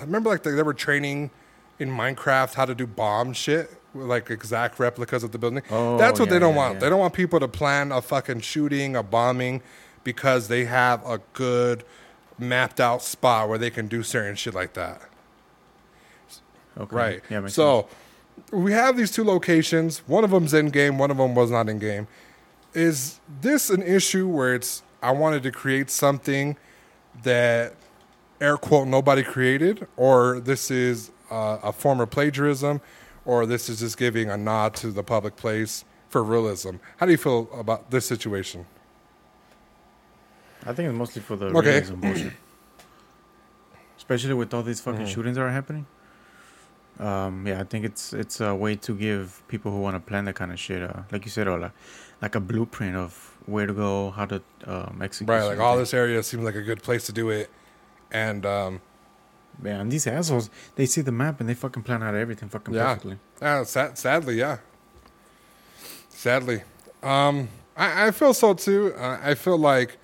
[0.00, 1.30] I remember like they, they were training
[1.78, 5.62] in Minecraft how to do bomb shit with, like exact replicas of the building.
[5.70, 6.74] Oh, That's what they don't yeah, want.
[6.74, 6.80] yeah.
[6.80, 9.62] They don't want people to plan a fucking shooting, a bombing
[10.04, 11.84] because they have a good
[12.38, 15.02] mapped out spot where they can do certain shit like that.
[16.78, 16.96] Okay.
[16.96, 17.22] Right.
[17.28, 17.46] Yeah.
[17.48, 17.88] so
[18.52, 19.98] we have these two locations.
[20.06, 20.98] One of them's in game.
[20.98, 22.06] One of them was not in game.
[22.74, 26.56] Is this an issue where it's I wanted to create something
[27.22, 27.74] that
[28.40, 32.80] air quote nobody created, or this is uh, a form of plagiarism,
[33.24, 36.76] or this is just giving a nod to the public place for realism?
[36.98, 38.64] How do you feel about this situation?
[40.66, 41.70] I think it's mostly for the Okay.
[41.70, 42.32] realism bullshit.
[43.96, 44.90] Especially with all these Mm-hmm.
[44.92, 45.86] fucking shootings that are happening.
[46.98, 50.24] Um, yeah, I think it's it's a way to give people who want to plan
[50.24, 51.70] that kind of shit, uh, like you said, or
[52.20, 55.30] like, a blueprint of where to go, how to um, execute.
[55.30, 55.90] Right, like all things.
[55.90, 57.50] this area seems like a good place to do it,
[58.10, 58.80] and um,
[59.60, 62.84] Man, these assholes, they see the map and they fucking plan out everything fucking Yeah.
[62.94, 63.18] perfectly.
[63.42, 64.58] Uh, sad, sadly, yeah.
[66.10, 66.62] Sadly,
[67.02, 68.94] um, I, I feel so too.
[68.96, 69.98] Uh, I feel like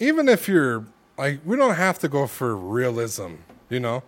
[0.00, 0.84] even if you're
[1.18, 3.34] like, we don't have to go for realism,
[3.68, 4.02] you know.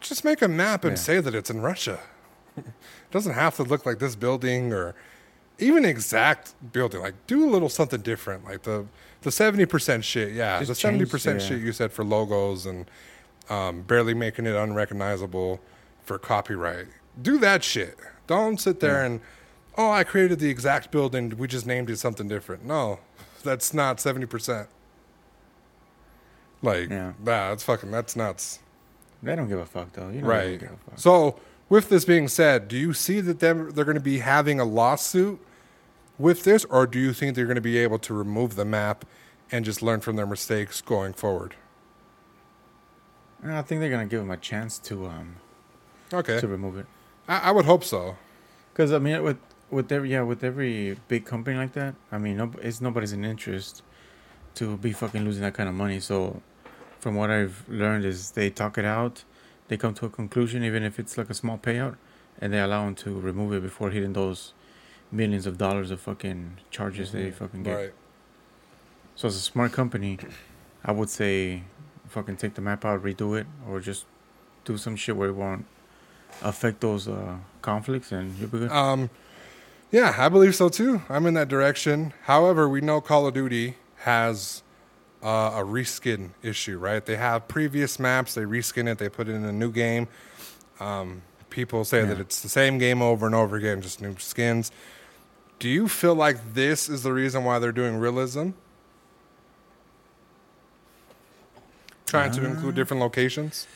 [0.00, 1.02] Just make a map and Yeah.
[1.02, 1.98] say that it's in Russia.
[2.56, 2.64] it
[3.10, 4.94] doesn't have to look like this building or
[5.58, 7.00] even exact building.
[7.00, 8.44] Like, do a little something different.
[8.44, 8.86] Like the
[9.22, 10.32] the seventy percent shit.
[10.32, 11.46] Yeah, Just the seventy percent yeah.
[11.48, 12.86] shit you said for logos and
[13.48, 15.60] um, barely making it unrecognizable
[16.04, 16.86] for copyright.
[17.20, 17.96] Do that shit.
[18.26, 19.20] Don't sit there and,
[19.76, 21.36] oh, I created the exact building.
[21.36, 22.64] We just named it something different.
[22.64, 23.00] No,
[23.42, 24.68] that's not 70%.
[26.62, 27.12] Like, Yeah.
[27.18, 28.60] nah, that's fucking, that's nuts.
[29.22, 30.08] They don't give a fuck though.
[30.10, 30.58] You know Right.
[30.60, 30.98] give a fuck.
[30.98, 34.60] So, with this being said, do you see that them, they're going to be having
[34.60, 35.40] a lawsuit
[36.20, 39.04] with this, or do you think they're going to be able to remove the map
[39.50, 41.56] and just learn from their mistakes going forward?
[43.44, 45.36] I think they're gonna give them a chance to um
[46.12, 46.38] Okay.
[46.40, 46.86] to remove it.
[47.28, 48.16] I, I would hope so.
[48.72, 49.38] Because I mean, with
[49.70, 53.24] with every yeah, with every big company like that, I mean, no, it's nobody's in
[53.24, 53.82] interest
[54.56, 56.00] to be fucking losing that kind of money.
[56.00, 56.42] So,
[56.98, 59.24] from what I've learned, is they talk it out,
[59.68, 61.96] they come to a conclusion, even if it's like a small payout,
[62.40, 64.52] and they allow them to remove it before hitting those
[65.12, 67.74] millions of dollars of fucking charges they fucking get.
[67.74, 67.92] Right.
[69.16, 70.18] So, as a smart company,
[70.84, 71.64] I would say,
[72.08, 74.06] fucking take the map out, redo it, or just
[74.64, 75.66] do some shit where it won't
[76.42, 78.70] affect those uh, conflicts, and you'll be good.
[78.70, 79.10] Um,
[79.90, 81.02] yeah, I believe so too.
[81.08, 82.12] I'm in that direction.
[82.22, 84.62] However, we know Call of Duty has
[85.22, 87.04] uh, a reskin issue, right?
[87.04, 90.08] They have previous maps, they reskin it, they put it in a new game.
[90.78, 94.70] Um, people say that it's the same game over and over again, just new skins.
[95.60, 98.50] Do you feel like this is the reason why they're doing realism?
[102.06, 103.68] Trying to include different locations?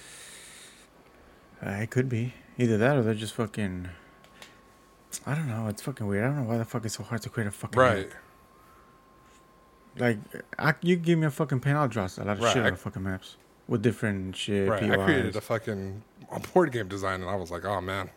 [1.64, 3.88] Uh, it could be either that or they're just fucking.
[5.26, 5.68] I don't know.
[5.68, 6.24] It's fucking weird.
[6.24, 8.08] I don't know why the fuck it's so hard to create a fucking Right.
[8.08, 8.18] map.
[9.96, 10.18] Like,
[10.58, 12.66] I, you give me a fucking pen, I'll draw a lot of Right, shit I-
[12.66, 13.36] out of fucking maps
[13.68, 14.68] with different shit.
[14.68, 14.82] Right.
[14.82, 15.04] I POIs.
[15.04, 18.10] created a fucking a board game design and I was like, oh man,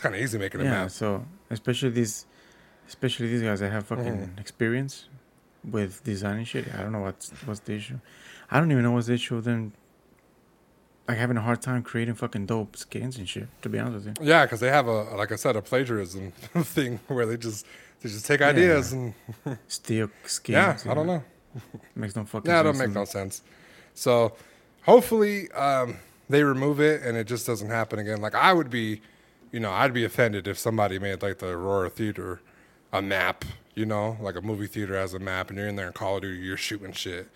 [0.00, 0.70] it's kind of easy making a yeah.
[0.70, 0.90] map.
[0.90, 2.24] So especially these,
[2.88, 4.38] especially these guys that have fucking Mm-hmm.
[4.40, 5.08] experience
[5.70, 6.72] with designing shit.
[6.74, 7.98] I don't know what's what's the issue.
[8.50, 9.72] I don't even know what's the issue with them.
[11.06, 13.48] Like having a hard time creating fucking dope skins and shit.
[13.62, 14.26] To be honest with you.
[14.26, 16.32] Yeah, because they have a like I said a plagiarism
[16.62, 17.66] thing where they just
[18.00, 19.12] they just take ideas and
[19.68, 20.84] steal skins.
[20.86, 21.22] yeah, I don't know.
[21.94, 23.42] Makes no fucking Yeah, it don't make no sense.
[23.92, 24.32] So
[24.82, 25.96] hopefully um,
[26.28, 28.20] they remove it and it just doesn't happen again.
[28.22, 29.02] Like I would be,
[29.52, 32.40] you know, I'd be offended if somebody made like the Aurora Theater
[32.92, 35.86] a map, you know, like a movie theater has a map and you're in there
[35.86, 37.28] in Call of Duty, you're shooting shit.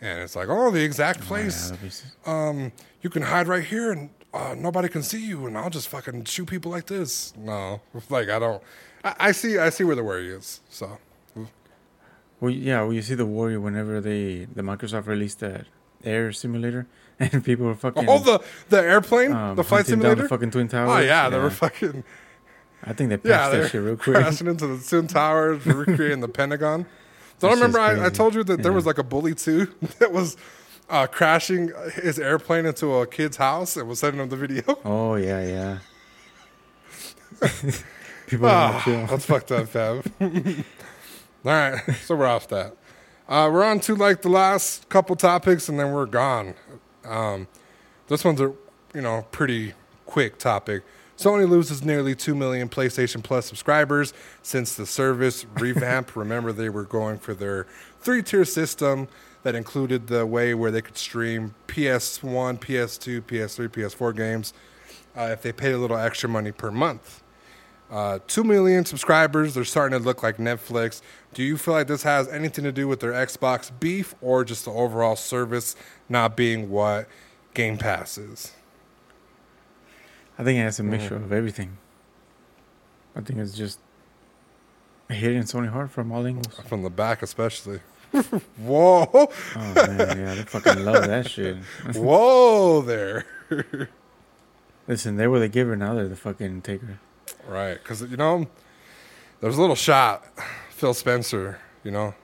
[0.00, 1.70] And it's like, oh, the exact place.
[1.70, 1.92] that'd
[2.26, 2.72] um,
[3.02, 6.24] you can hide right here and uh, nobody can see you, and I'll just fucking
[6.24, 7.32] shoot people like this.
[7.36, 8.62] No, like I don't.
[9.04, 9.58] I, I see.
[9.58, 10.60] I see where the worry is.
[10.68, 10.98] So
[12.40, 15.66] Well, yeah, well, you see the worry whenever they the Microsoft released that
[16.02, 16.88] Air Simulator,
[17.32, 20.22] and people were fucking oh, the the airplane, um, the flight simulator.
[20.22, 20.90] the fucking twin towers.
[20.90, 22.04] oh yeah, they were fucking
[22.86, 23.60] I think they passed yeah.
[23.60, 24.16] that shit real quick.
[24.16, 26.86] crashing into the Twin Towers, recreating the Pentagon.
[27.38, 30.12] So I remember I, I told you that there was like a bully too that
[30.12, 30.36] was
[30.88, 34.62] uh, crashing his airplane into a kid's house and was sending him the video.
[34.84, 35.78] Oh yeah, yeah.
[38.26, 38.48] people
[38.84, 39.06] chill.
[39.06, 40.06] that's fucked up, Fab.
[40.20, 40.30] All
[41.44, 42.76] right, so we're off that.
[43.28, 46.54] Uh, we're on to like the last couple topics, and then we're gone.
[47.04, 47.48] Um,
[48.08, 48.52] this one's a
[48.94, 49.74] you know pretty
[50.06, 50.82] quick topic.
[51.16, 54.12] Sony loses nearly two million PlayStation Plus subscribers
[54.42, 56.16] since the service revamp.
[56.16, 57.66] Remember, they were going for their
[58.00, 59.08] three-tier system
[59.44, 64.52] that included the way where they could stream PS1, PS2, PS3, PS4 games
[65.16, 67.22] uh, if they paid a little extra money per month.
[67.90, 69.54] Uh, 2 million subscribers.
[69.54, 71.00] They're starting to look like Netflix.
[71.32, 74.64] Do you feel like this has anything to do with their Xbox beef or just
[74.64, 75.76] the overall service
[76.08, 77.06] not being what
[77.52, 78.52] Game Pass is?
[80.38, 80.90] I think it has a Mm-hmm.
[80.90, 81.76] mixture of everything.
[83.14, 83.78] I think it's just
[85.08, 86.48] hitting Sony hard from all angles.
[86.66, 87.80] From the back, especially.
[88.58, 89.08] Whoa.
[89.12, 89.28] Oh
[89.74, 91.58] man, yeah, they fucking love that shit.
[91.94, 93.26] Whoa there.
[94.88, 96.98] Listen, they were the giver, now they're the fucking taker.
[97.46, 97.74] Right.
[97.74, 98.46] Because, you know,
[99.40, 100.24] there's a little shot.
[100.70, 102.14] Phil Spencer, you know,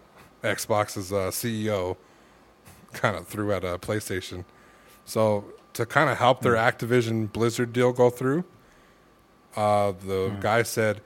[0.42, 1.96] Xbox's uh, CEO,
[2.92, 4.44] kind of threw at a PlayStation.
[5.04, 5.44] So
[5.74, 8.44] to kind of help their Activision Blizzard deal go through,
[9.56, 11.00] uh, the guy said,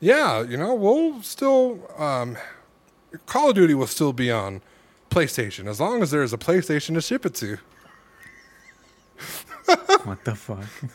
[0.00, 2.36] "Yeah, you know, we'll still um,
[3.26, 4.62] Call of Duty will still be on
[5.10, 7.58] PlayStation as long as there is a PlayStation to ship it to."
[10.04, 10.64] What the fuck?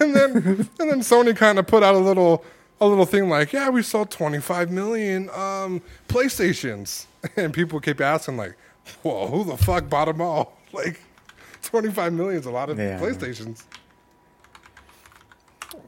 [0.00, 0.36] And then
[0.78, 2.44] and then Sony kind of put out a little
[2.80, 8.36] a little thing like, "Yeah, we sold 25 million um, PlayStations," and people keep asking
[8.36, 8.54] like,
[9.02, 11.00] "Whoa, who the fuck bought them all?" Like,
[11.62, 12.98] 25 million is a lot of Yeah.
[13.00, 13.62] PlayStations.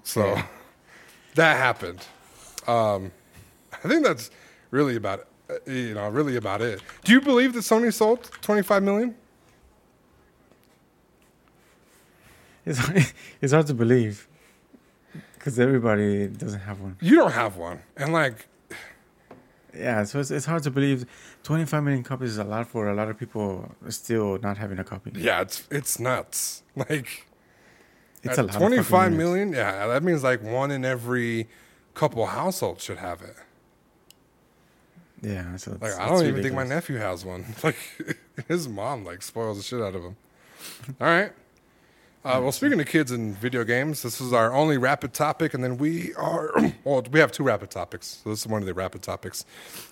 [0.02, 0.46] So Yeah.
[1.34, 2.00] that happened.
[2.66, 3.12] Um,
[3.84, 4.30] I think that's
[4.70, 5.26] really about it.
[5.50, 6.80] uh, You know, really about it.
[7.04, 9.14] Do you believe that Sony sold 25 million?
[12.68, 13.06] It's hard,
[13.42, 14.28] it's hard to believe
[15.34, 16.96] because everybody doesn't have one.
[17.00, 18.46] You don't have one, and like,
[19.74, 21.06] Yeah, so it's, it's hard to believe.
[21.44, 24.84] 25 million copies is a lot for a lot of people still not having a
[24.84, 25.12] copy.
[25.14, 26.62] yeah, it's it's nuts.
[26.76, 27.26] Like.
[28.24, 28.54] It's uh, a lot.
[28.54, 29.16] 25 units.
[29.16, 29.52] million?
[29.52, 31.48] Yeah, that means like one in every
[31.94, 33.36] couple households should have it.
[35.22, 37.44] Yeah, so Like, I don't even think my nephew has one.
[37.62, 37.76] Like,
[38.48, 40.16] his mom like spoils the shit out of him.
[41.00, 41.32] All right.
[42.28, 45.64] Uh, well, speaking of kids and video games, this is our only rapid topic, and
[45.64, 46.50] then we are.
[46.84, 49.44] Well, we have two rapid topics, so this is one of the rapid topics.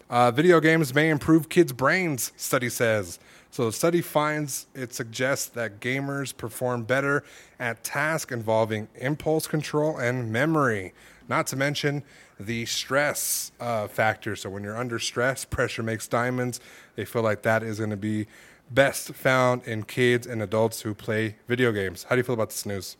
[0.08, 3.18] Uh, video games may improve kids' brains, study says.
[3.50, 7.24] So, the study finds it suggests that gamers perform better
[7.58, 10.92] at tasks involving impulse control and memory.
[11.28, 12.02] Not to mention
[12.38, 14.36] the stress uh, factor.
[14.36, 16.60] So, when you're under stress, pressure makes diamonds.
[16.96, 18.26] They feel like that is going to be
[18.70, 22.04] best found in kids and adults who play video games.
[22.04, 22.96] How do you feel about this news?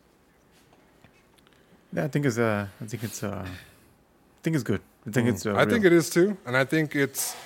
[1.92, 4.80] Yeah, I think it's uh, I think it's uh, I think it's good.
[5.06, 5.46] I think it's.
[5.46, 7.36] Uh, I think it is too, and I think it's.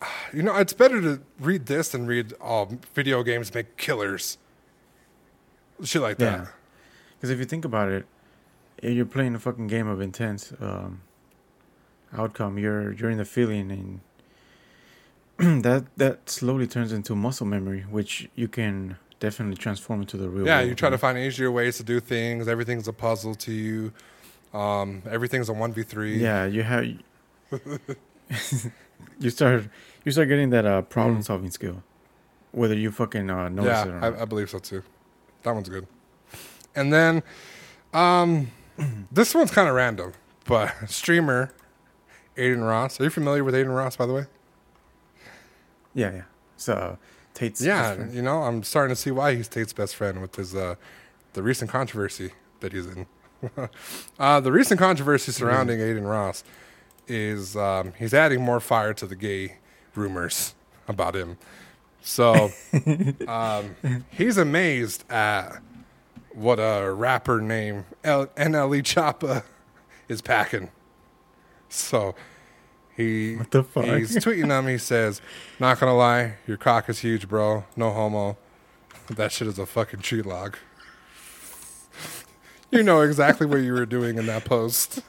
[0.32, 4.38] you know, it's better to read this than read oh, video games make killers.
[5.82, 6.36] Shit like Yeah.
[6.38, 6.48] that.
[7.16, 8.06] Because if you think about it,
[8.78, 11.00] if you're playing a fucking game of intense um,
[12.16, 14.00] outcome, you're you're in the feeling, and
[15.62, 20.44] that that slowly turns into muscle memory, which you can definitely transform into the real.
[20.44, 22.48] Yeah, world, you try to find easier ways to do things.
[22.48, 23.92] Everything's a puzzle to you.
[24.52, 26.18] Um, everything's a one v three.
[26.18, 26.86] Yeah, you have.
[29.20, 29.68] you start
[30.04, 31.84] you start getting that uh, problem solving skill,
[32.50, 34.18] whether you fucking uh, notice it or yeah, not.
[34.18, 34.82] I, I believe so too.
[35.44, 35.86] That one's good.
[36.74, 37.22] And then,
[37.94, 38.50] um,
[39.12, 40.14] this one's kind of random,
[40.46, 41.52] but streamer
[42.36, 43.00] Adin Ross.
[43.00, 44.26] Are you familiar with Adin Ross, by the way?
[45.98, 46.22] Yeah, yeah.
[46.56, 46.96] So
[47.34, 50.54] Tate's Yeah, you know, I'm starting to see why he's Tate's best friend with his
[50.54, 50.76] uh,
[51.32, 52.30] the recent controversy
[52.60, 53.06] that he's in.
[54.18, 56.44] uh, the recent controversy surrounding Adin Ross
[57.08, 59.56] is um, he's adding more fire to the gay
[59.96, 60.54] rumors
[60.86, 61.36] about him.
[62.00, 62.50] So
[63.26, 63.74] um,
[64.10, 65.60] he's amazed at
[66.32, 69.42] what a rapper named L- NLE Choppa
[70.08, 70.70] is packing.
[71.68, 72.14] So
[72.98, 73.84] he What the fuck?
[73.86, 74.66] he's tweeting them.
[74.66, 75.22] He says,
[75.58, 77.64] "Not gonna lie, your cock is huge, bro.
[77.76, 78.36] No homo.
[79.08, 80.56] That shit is a fucking tree log."
[82.70, 85.00] You know exactly what you were doing in that post.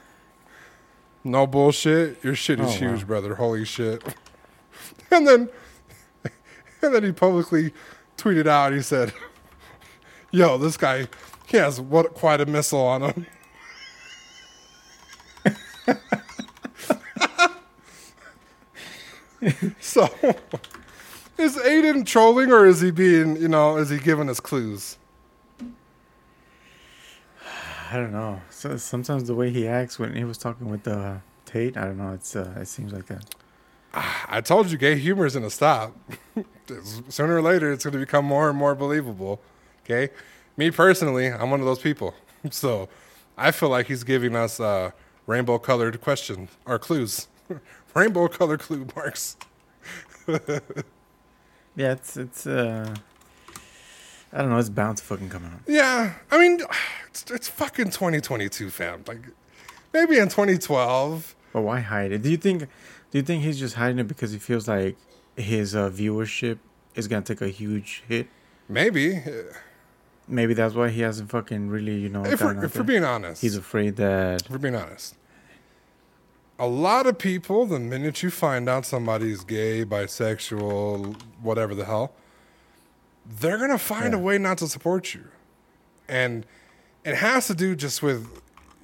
[1.22, 2.24] No bullshit.
[2.24, 3.06] Your shit is Oh, huge, wow.
[3.08, 3.34] brother.
[3.34, 4.02] Holy shit.
[5.10, 5.48] And then,
[6.82, 7.74] and then he publicly
[8.16, 8.72] tweeted out.
[8.72, 9.12] He said,
[10.30, 11.08] "Yo, this guy,
[11.48, 13.26] he has what quite a missile on him."
[19.80, 20.08] so,
[21.38, 24.98] is Adin trolling or is he being, you know, is he giving us clues?
[27.92, 28.40] I don't know.
[28.50, 31.98] So sometimes the way he acts when he was talking with uh, Tate, I don't
[31.98, 32.12] know.
[32.12, 33.24] It's uh, it seems like that.
[34.28, 35.96] I told you, gay humor is gonna stop.
[37.08, 39.40] Sooner or later, it's gonna become more and more believable.
[39.82, 40.12] Okay,
[40.56, 42.14] me personally, I'm one of those people.
[42.50, 42.88] So,
[43.36, 44.92] I feel like he's giving us uh,
[45.26, 47.28] rainbow-colored question or clues,
[47.94, 49.36] rainbow-colored clue marks.
[51.76, 52.46] Yeah, it's it's.
[52.46, 52.94] uh
[54.32, 54.58] I don't know.
[54.58, 55.60] It's bound to fucking come out.
[55.66, 56.60] Yeah, I mean,
[57.08, 59.02] it's, it's fucking 2022, fam.
[59.06, 59.22] Like,
[59.92, 61.34] maybe in 2012.
[61.52, 62.22] But why hide it?
[62.22, 62.62] Do you think?
[62.62, 64.96] Do you think he's just hiding it because he feels like
[65.36, 66.58] his uh, viewership
[66.94, 68.28] is gonna take a huge hit?
[68.68, 69.20] Maybe,
[70.28, 72.24] Maybe that's why he hasn't fucking really, you know.
[72.24, 74.42] if we're, if we're being honest, he's afraid that.
[74.42, 75.16] if we're being honest,
[76.60, 82.12] a lot of people, the minute you find out somebody's gay, bisexual, whatever the hell,
[83.26, 85.24] they're gonna find a way not to support you,
[86.06, 86.44] and
[87.02, 88.28] it has to do just with,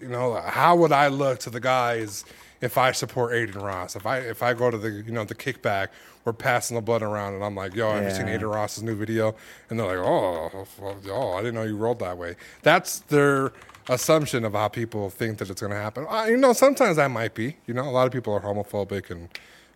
[0.01, 2.25] you know, how would I look to the guys
[2.63, 3.95] if I support Adin Ross?
[3.95, 5.89] If I if I go to the you know the kickback,
[6.25, 8.85] we're passing the blood around, and I'm like, yo, I have you seen Adin Ross's
[8.85, 9.35] new video?
[9.69, 10.67] And they're like, oh,
[11.11, 12.37] oh, I didn't know you rolled that way.
[12.63, 13.53] That's their
[13.89, 16.07] assumption of how people think that it's going to happen.
[16.09, 17.57] Uh, you know, sometimes that might be.
[17.67, 19.29] You know, a lot of people are homophobic and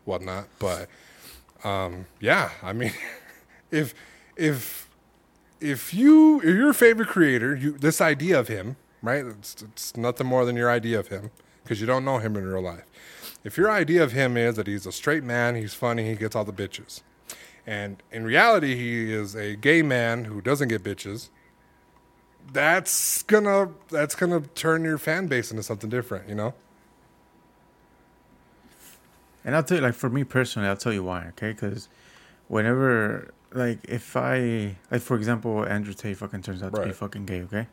[0.05, 0.89] whatnot, but
[1.65, 2.93] um, yeah, I mean,
[3.71, 3.95] if
[4.37, 4.89] if
[5.61, 9.25] if you if your favorite creator, you this idea of him, right?
[9.25, 11.31] It's, it's nothing more than your idea of him
[11.63, 12.85] because you don't know him in real life.
[13.45, 16.37] If your idea of him is that he's a straight man, he's funny, he gets
[16.37, 17.03] all the bitches,
[17.67, 21.31] and in reality he is a gay man who doesn't get bitches,
[22.53, 26.55] that's gonna that's gonna turn your fan base into something different, you know?
[29.45, 31.29] And I'll tell you, like for me personally, I'll tell you why.
[31.29, 31.89] Okay, because
[32.49, 37.25] whenever, like, if I, like, for example, Andrew Tate fucking turns out to be fucking
[37.27, 37.43] gay.
[37.43, 37.67] Okay,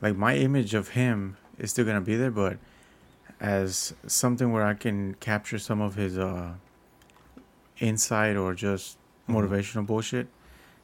[0.00, 2.58] like my image of him is still gonna be there, but
[3.40, 6.54] as something where I can capture some of his uh
[7.78, 10.28] insight or just motivational bullshit,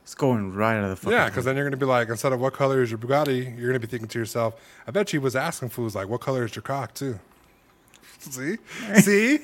[0.02, 1.12] it's going right out of the fucking.
[1.12, 3.68] Yeah, because then you're gonna be like, instead of what color is your Bugatti, you're
[3.70, 4.54] gonna be thinking to yourself,
[4.86, 7.18] I bet you was asking fools like, what color is your cock too?
[8.18, 8.56] See,
[9.00, 9.38] see,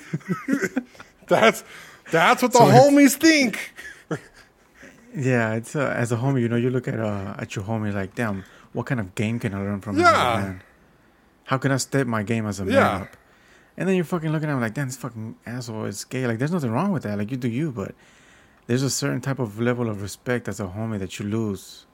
[1.26, 1.64] that's
[2.12, 3.74] that's what the So homies think.
[5.16, 7.92] Yeah, it's uh, as a homie, you know, you look at uh at your homie
[7.94, 10.12] like, damn, what kind of game can I learn from him Yeah.
[10.40, 10.62] man?
[11.44, 13.16] How can I step my game as a man up?
[13.78, 16.26] And then you're fucking looking at him like, damn, this fucking asshole is gay.
[16.26, 17.16] Like, there's nothing wrong with that.
[17.16, 17.94] Like, you do you, but
[18.68, 21.84] there's a certain type of level of respect as a homie that you lose.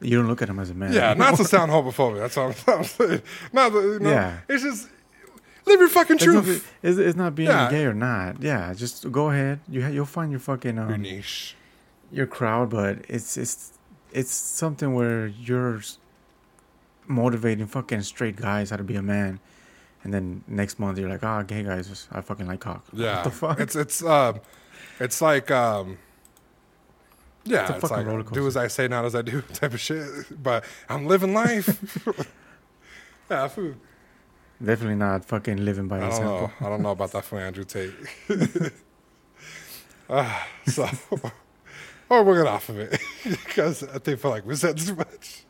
[0.00, 0.92] You don't look at him as a man.
[0.94, 1.30] Yeah, anymore.
[1.32, 2.18] not to sound homophobic.
[2.20, 3.22] That's what I'm, saying.
[3.52, 4.38] Not, you know, Yeah.
[4.48, 4.88] it's just
[5.66, 6.72] live your fucking It's not, truth.
[6.82, 7.70] it's, it's not being Yeah.
[7.70, 8.42] gay or not.
[8.42, 9.60] Yeah, just go ahead.
[9.68, 11.54] You you'll find your fucking um, Your niche.
[12.10, 13.72] your crowd, but it's it's
[14.12, 15.80] it's something where you're
[17.06, 19.40] motivating fucking straight guys how to be a man,
[20.04, 22.84] and then next month you're like, oh, gay guys, I fucking like cock.
[22.92, 23.60] Yeah, What the fuck?
[23.60, 24.40] It's it's um,
[25.00, 25.98] it's like um,
[27.44, 28.56] yeah, It's a it's, fucking like roller do as.
[28.56, 30.08] I say, not as I do, type of shit.
[30.42, 32.06] But I'm living life.
[33.30, 33.76] yeah, food.
[34.64, 36.14] Definitely not fucking living by I don't know.
[36.14, 36.66] example.
[36.66, 37.92] I don't know about that for Andrew Tate.
[40.10, 40.86] Ah, so,
[42.10, 45.44] or we'll get off of it because I think feel like we said too much.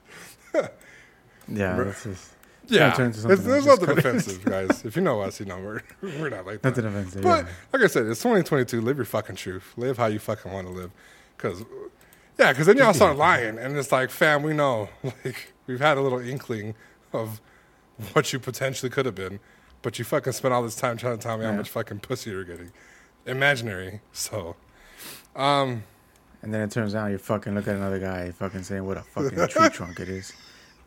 [1.49, 1.85] Yeah, Bro.
[1.87, 2.31] that's just
[2.69, 4.85] Yeah, it's, there's nothing offensive, guys.
[4.85, 6.77] If you know us, you know we're we're not like that.
[6.77, 7.23] nothing offensive.
[7.23, 7.53] But yeah.
[7.73, 8.81] like I said, it's 2022.
[8.81, 9.73] Live your fucking truth.
[9.77, 10.91] Live how you fucking want to live.
[11.43, 11.65] Cause
[12.39, 15.99] yeah, cause then y'all start lying, and it's like, fam, we know, like we've had
[15.99, 16.77] a little inkling
[17.13, 17.41] of
[18.13, 19.41] what you potentially could have been,
[19.83, 22.31] but you fucking spent all this time trying to tell me how much fucking pussy
[22.31, 22.71] you're getting,
[23.27, 24.01] imaginary.
[24.13, 24.55] So,
[25.35, 25.83] um,
[26.43, 29.03] And then it turns out you fucking look at another guy fucking saying what a
[29.15, 30.33] fucking tree trunk it is.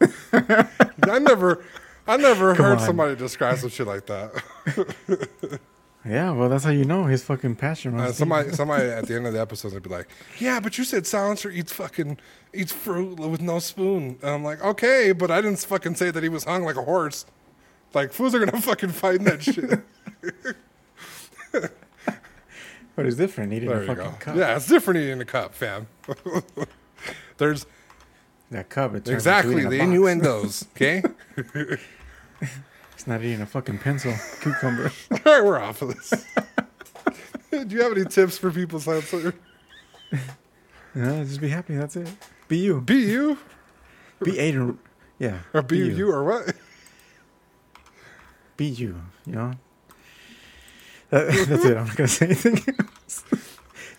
[0.01, 1.65] I never,
[2.07, 2.85] I never Come heard on.
[2.85, 5.59] somebody describe some shit like that.
[6.07, 9.25] Yeah, well that's how you know his fucking passion Uh, somebody, somebody at the end
[9.25, 12.19] of the episode would be like, "Yeah, but you said silencer eats fucking
[12.53, 16.21] eats fruit with no spoon." And I'm like, "Okay, but I didn't fucking say that
[16.21, 17.25] he was hung like a horse.
[17.93, 19.83] Like fools are gonna fucking fight in that shit."
[22.95, 24.11] But it's different eating there a fucking go.
[24.19, 24.35] cup.
[24.37, 25.87] Yeah, it's different eating a cup, fam.
[27.37, 27.65] There's
[28.51, 29.81] That cup, it exactly the box.
[29.81, 30.65] innuendos.
[30.75, 31.03] Okay,
[33.05, 34.91] It's not eating a fucking pencil, cucumber.
[35.11, 36.25] all right, we're off of this.
[37.51, 39.35] Do you have any tips for people, silencer?
[40.95, 41.75] Yeah, just be happy.
[41.75, 42.07] That's it.
[42.47, 42.81] Be you.
[42.81, 43.37] Be you
[44.23, 44.79] Be Adin.
[45.19, 45.37] Yeah.
[45.53, 46.09] or be, you.
[46.11, 46.55] or what?
[48.57, 48.99] Be you.
[49.27, 49.51] You know.
[51.11, 51.77] That, uh, that's it.
[51.77, 53.23] I'm not gonna say anything else.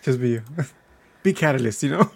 [0.01, 0.43] Just be you.
[1.23, 1.81] Be catalyst.
[1.81, 2.11] You know.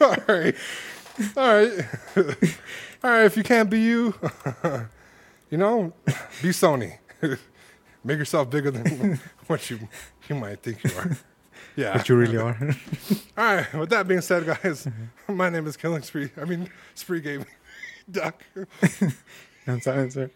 [0.00, 0.54] All right.
[1.36, 1.70] All right.
[3.04, 3.24] All right.
[3.24, 4.14] If you can't be you,
[5.50, 5.92] you know,
[6.42, 6.98] be Sony.
[8.04, 9.88] Make yourself bigger than what you
[10.28, 11.16] you might think you are.
[11.76, 11.96] Yeah.
[11.96, 12.56] But you really are.
[13.36, 13.74] All right.
[13.74, 15.36] With that being said, guys, mm-hmm.
[15.36, 16.30] my name is Killing Spree.
[16.36, 17.46] I mean, Spree Gaming.
[18.10, 18.42] Duck.
[19.66, 20.30] I'm sorry, sir.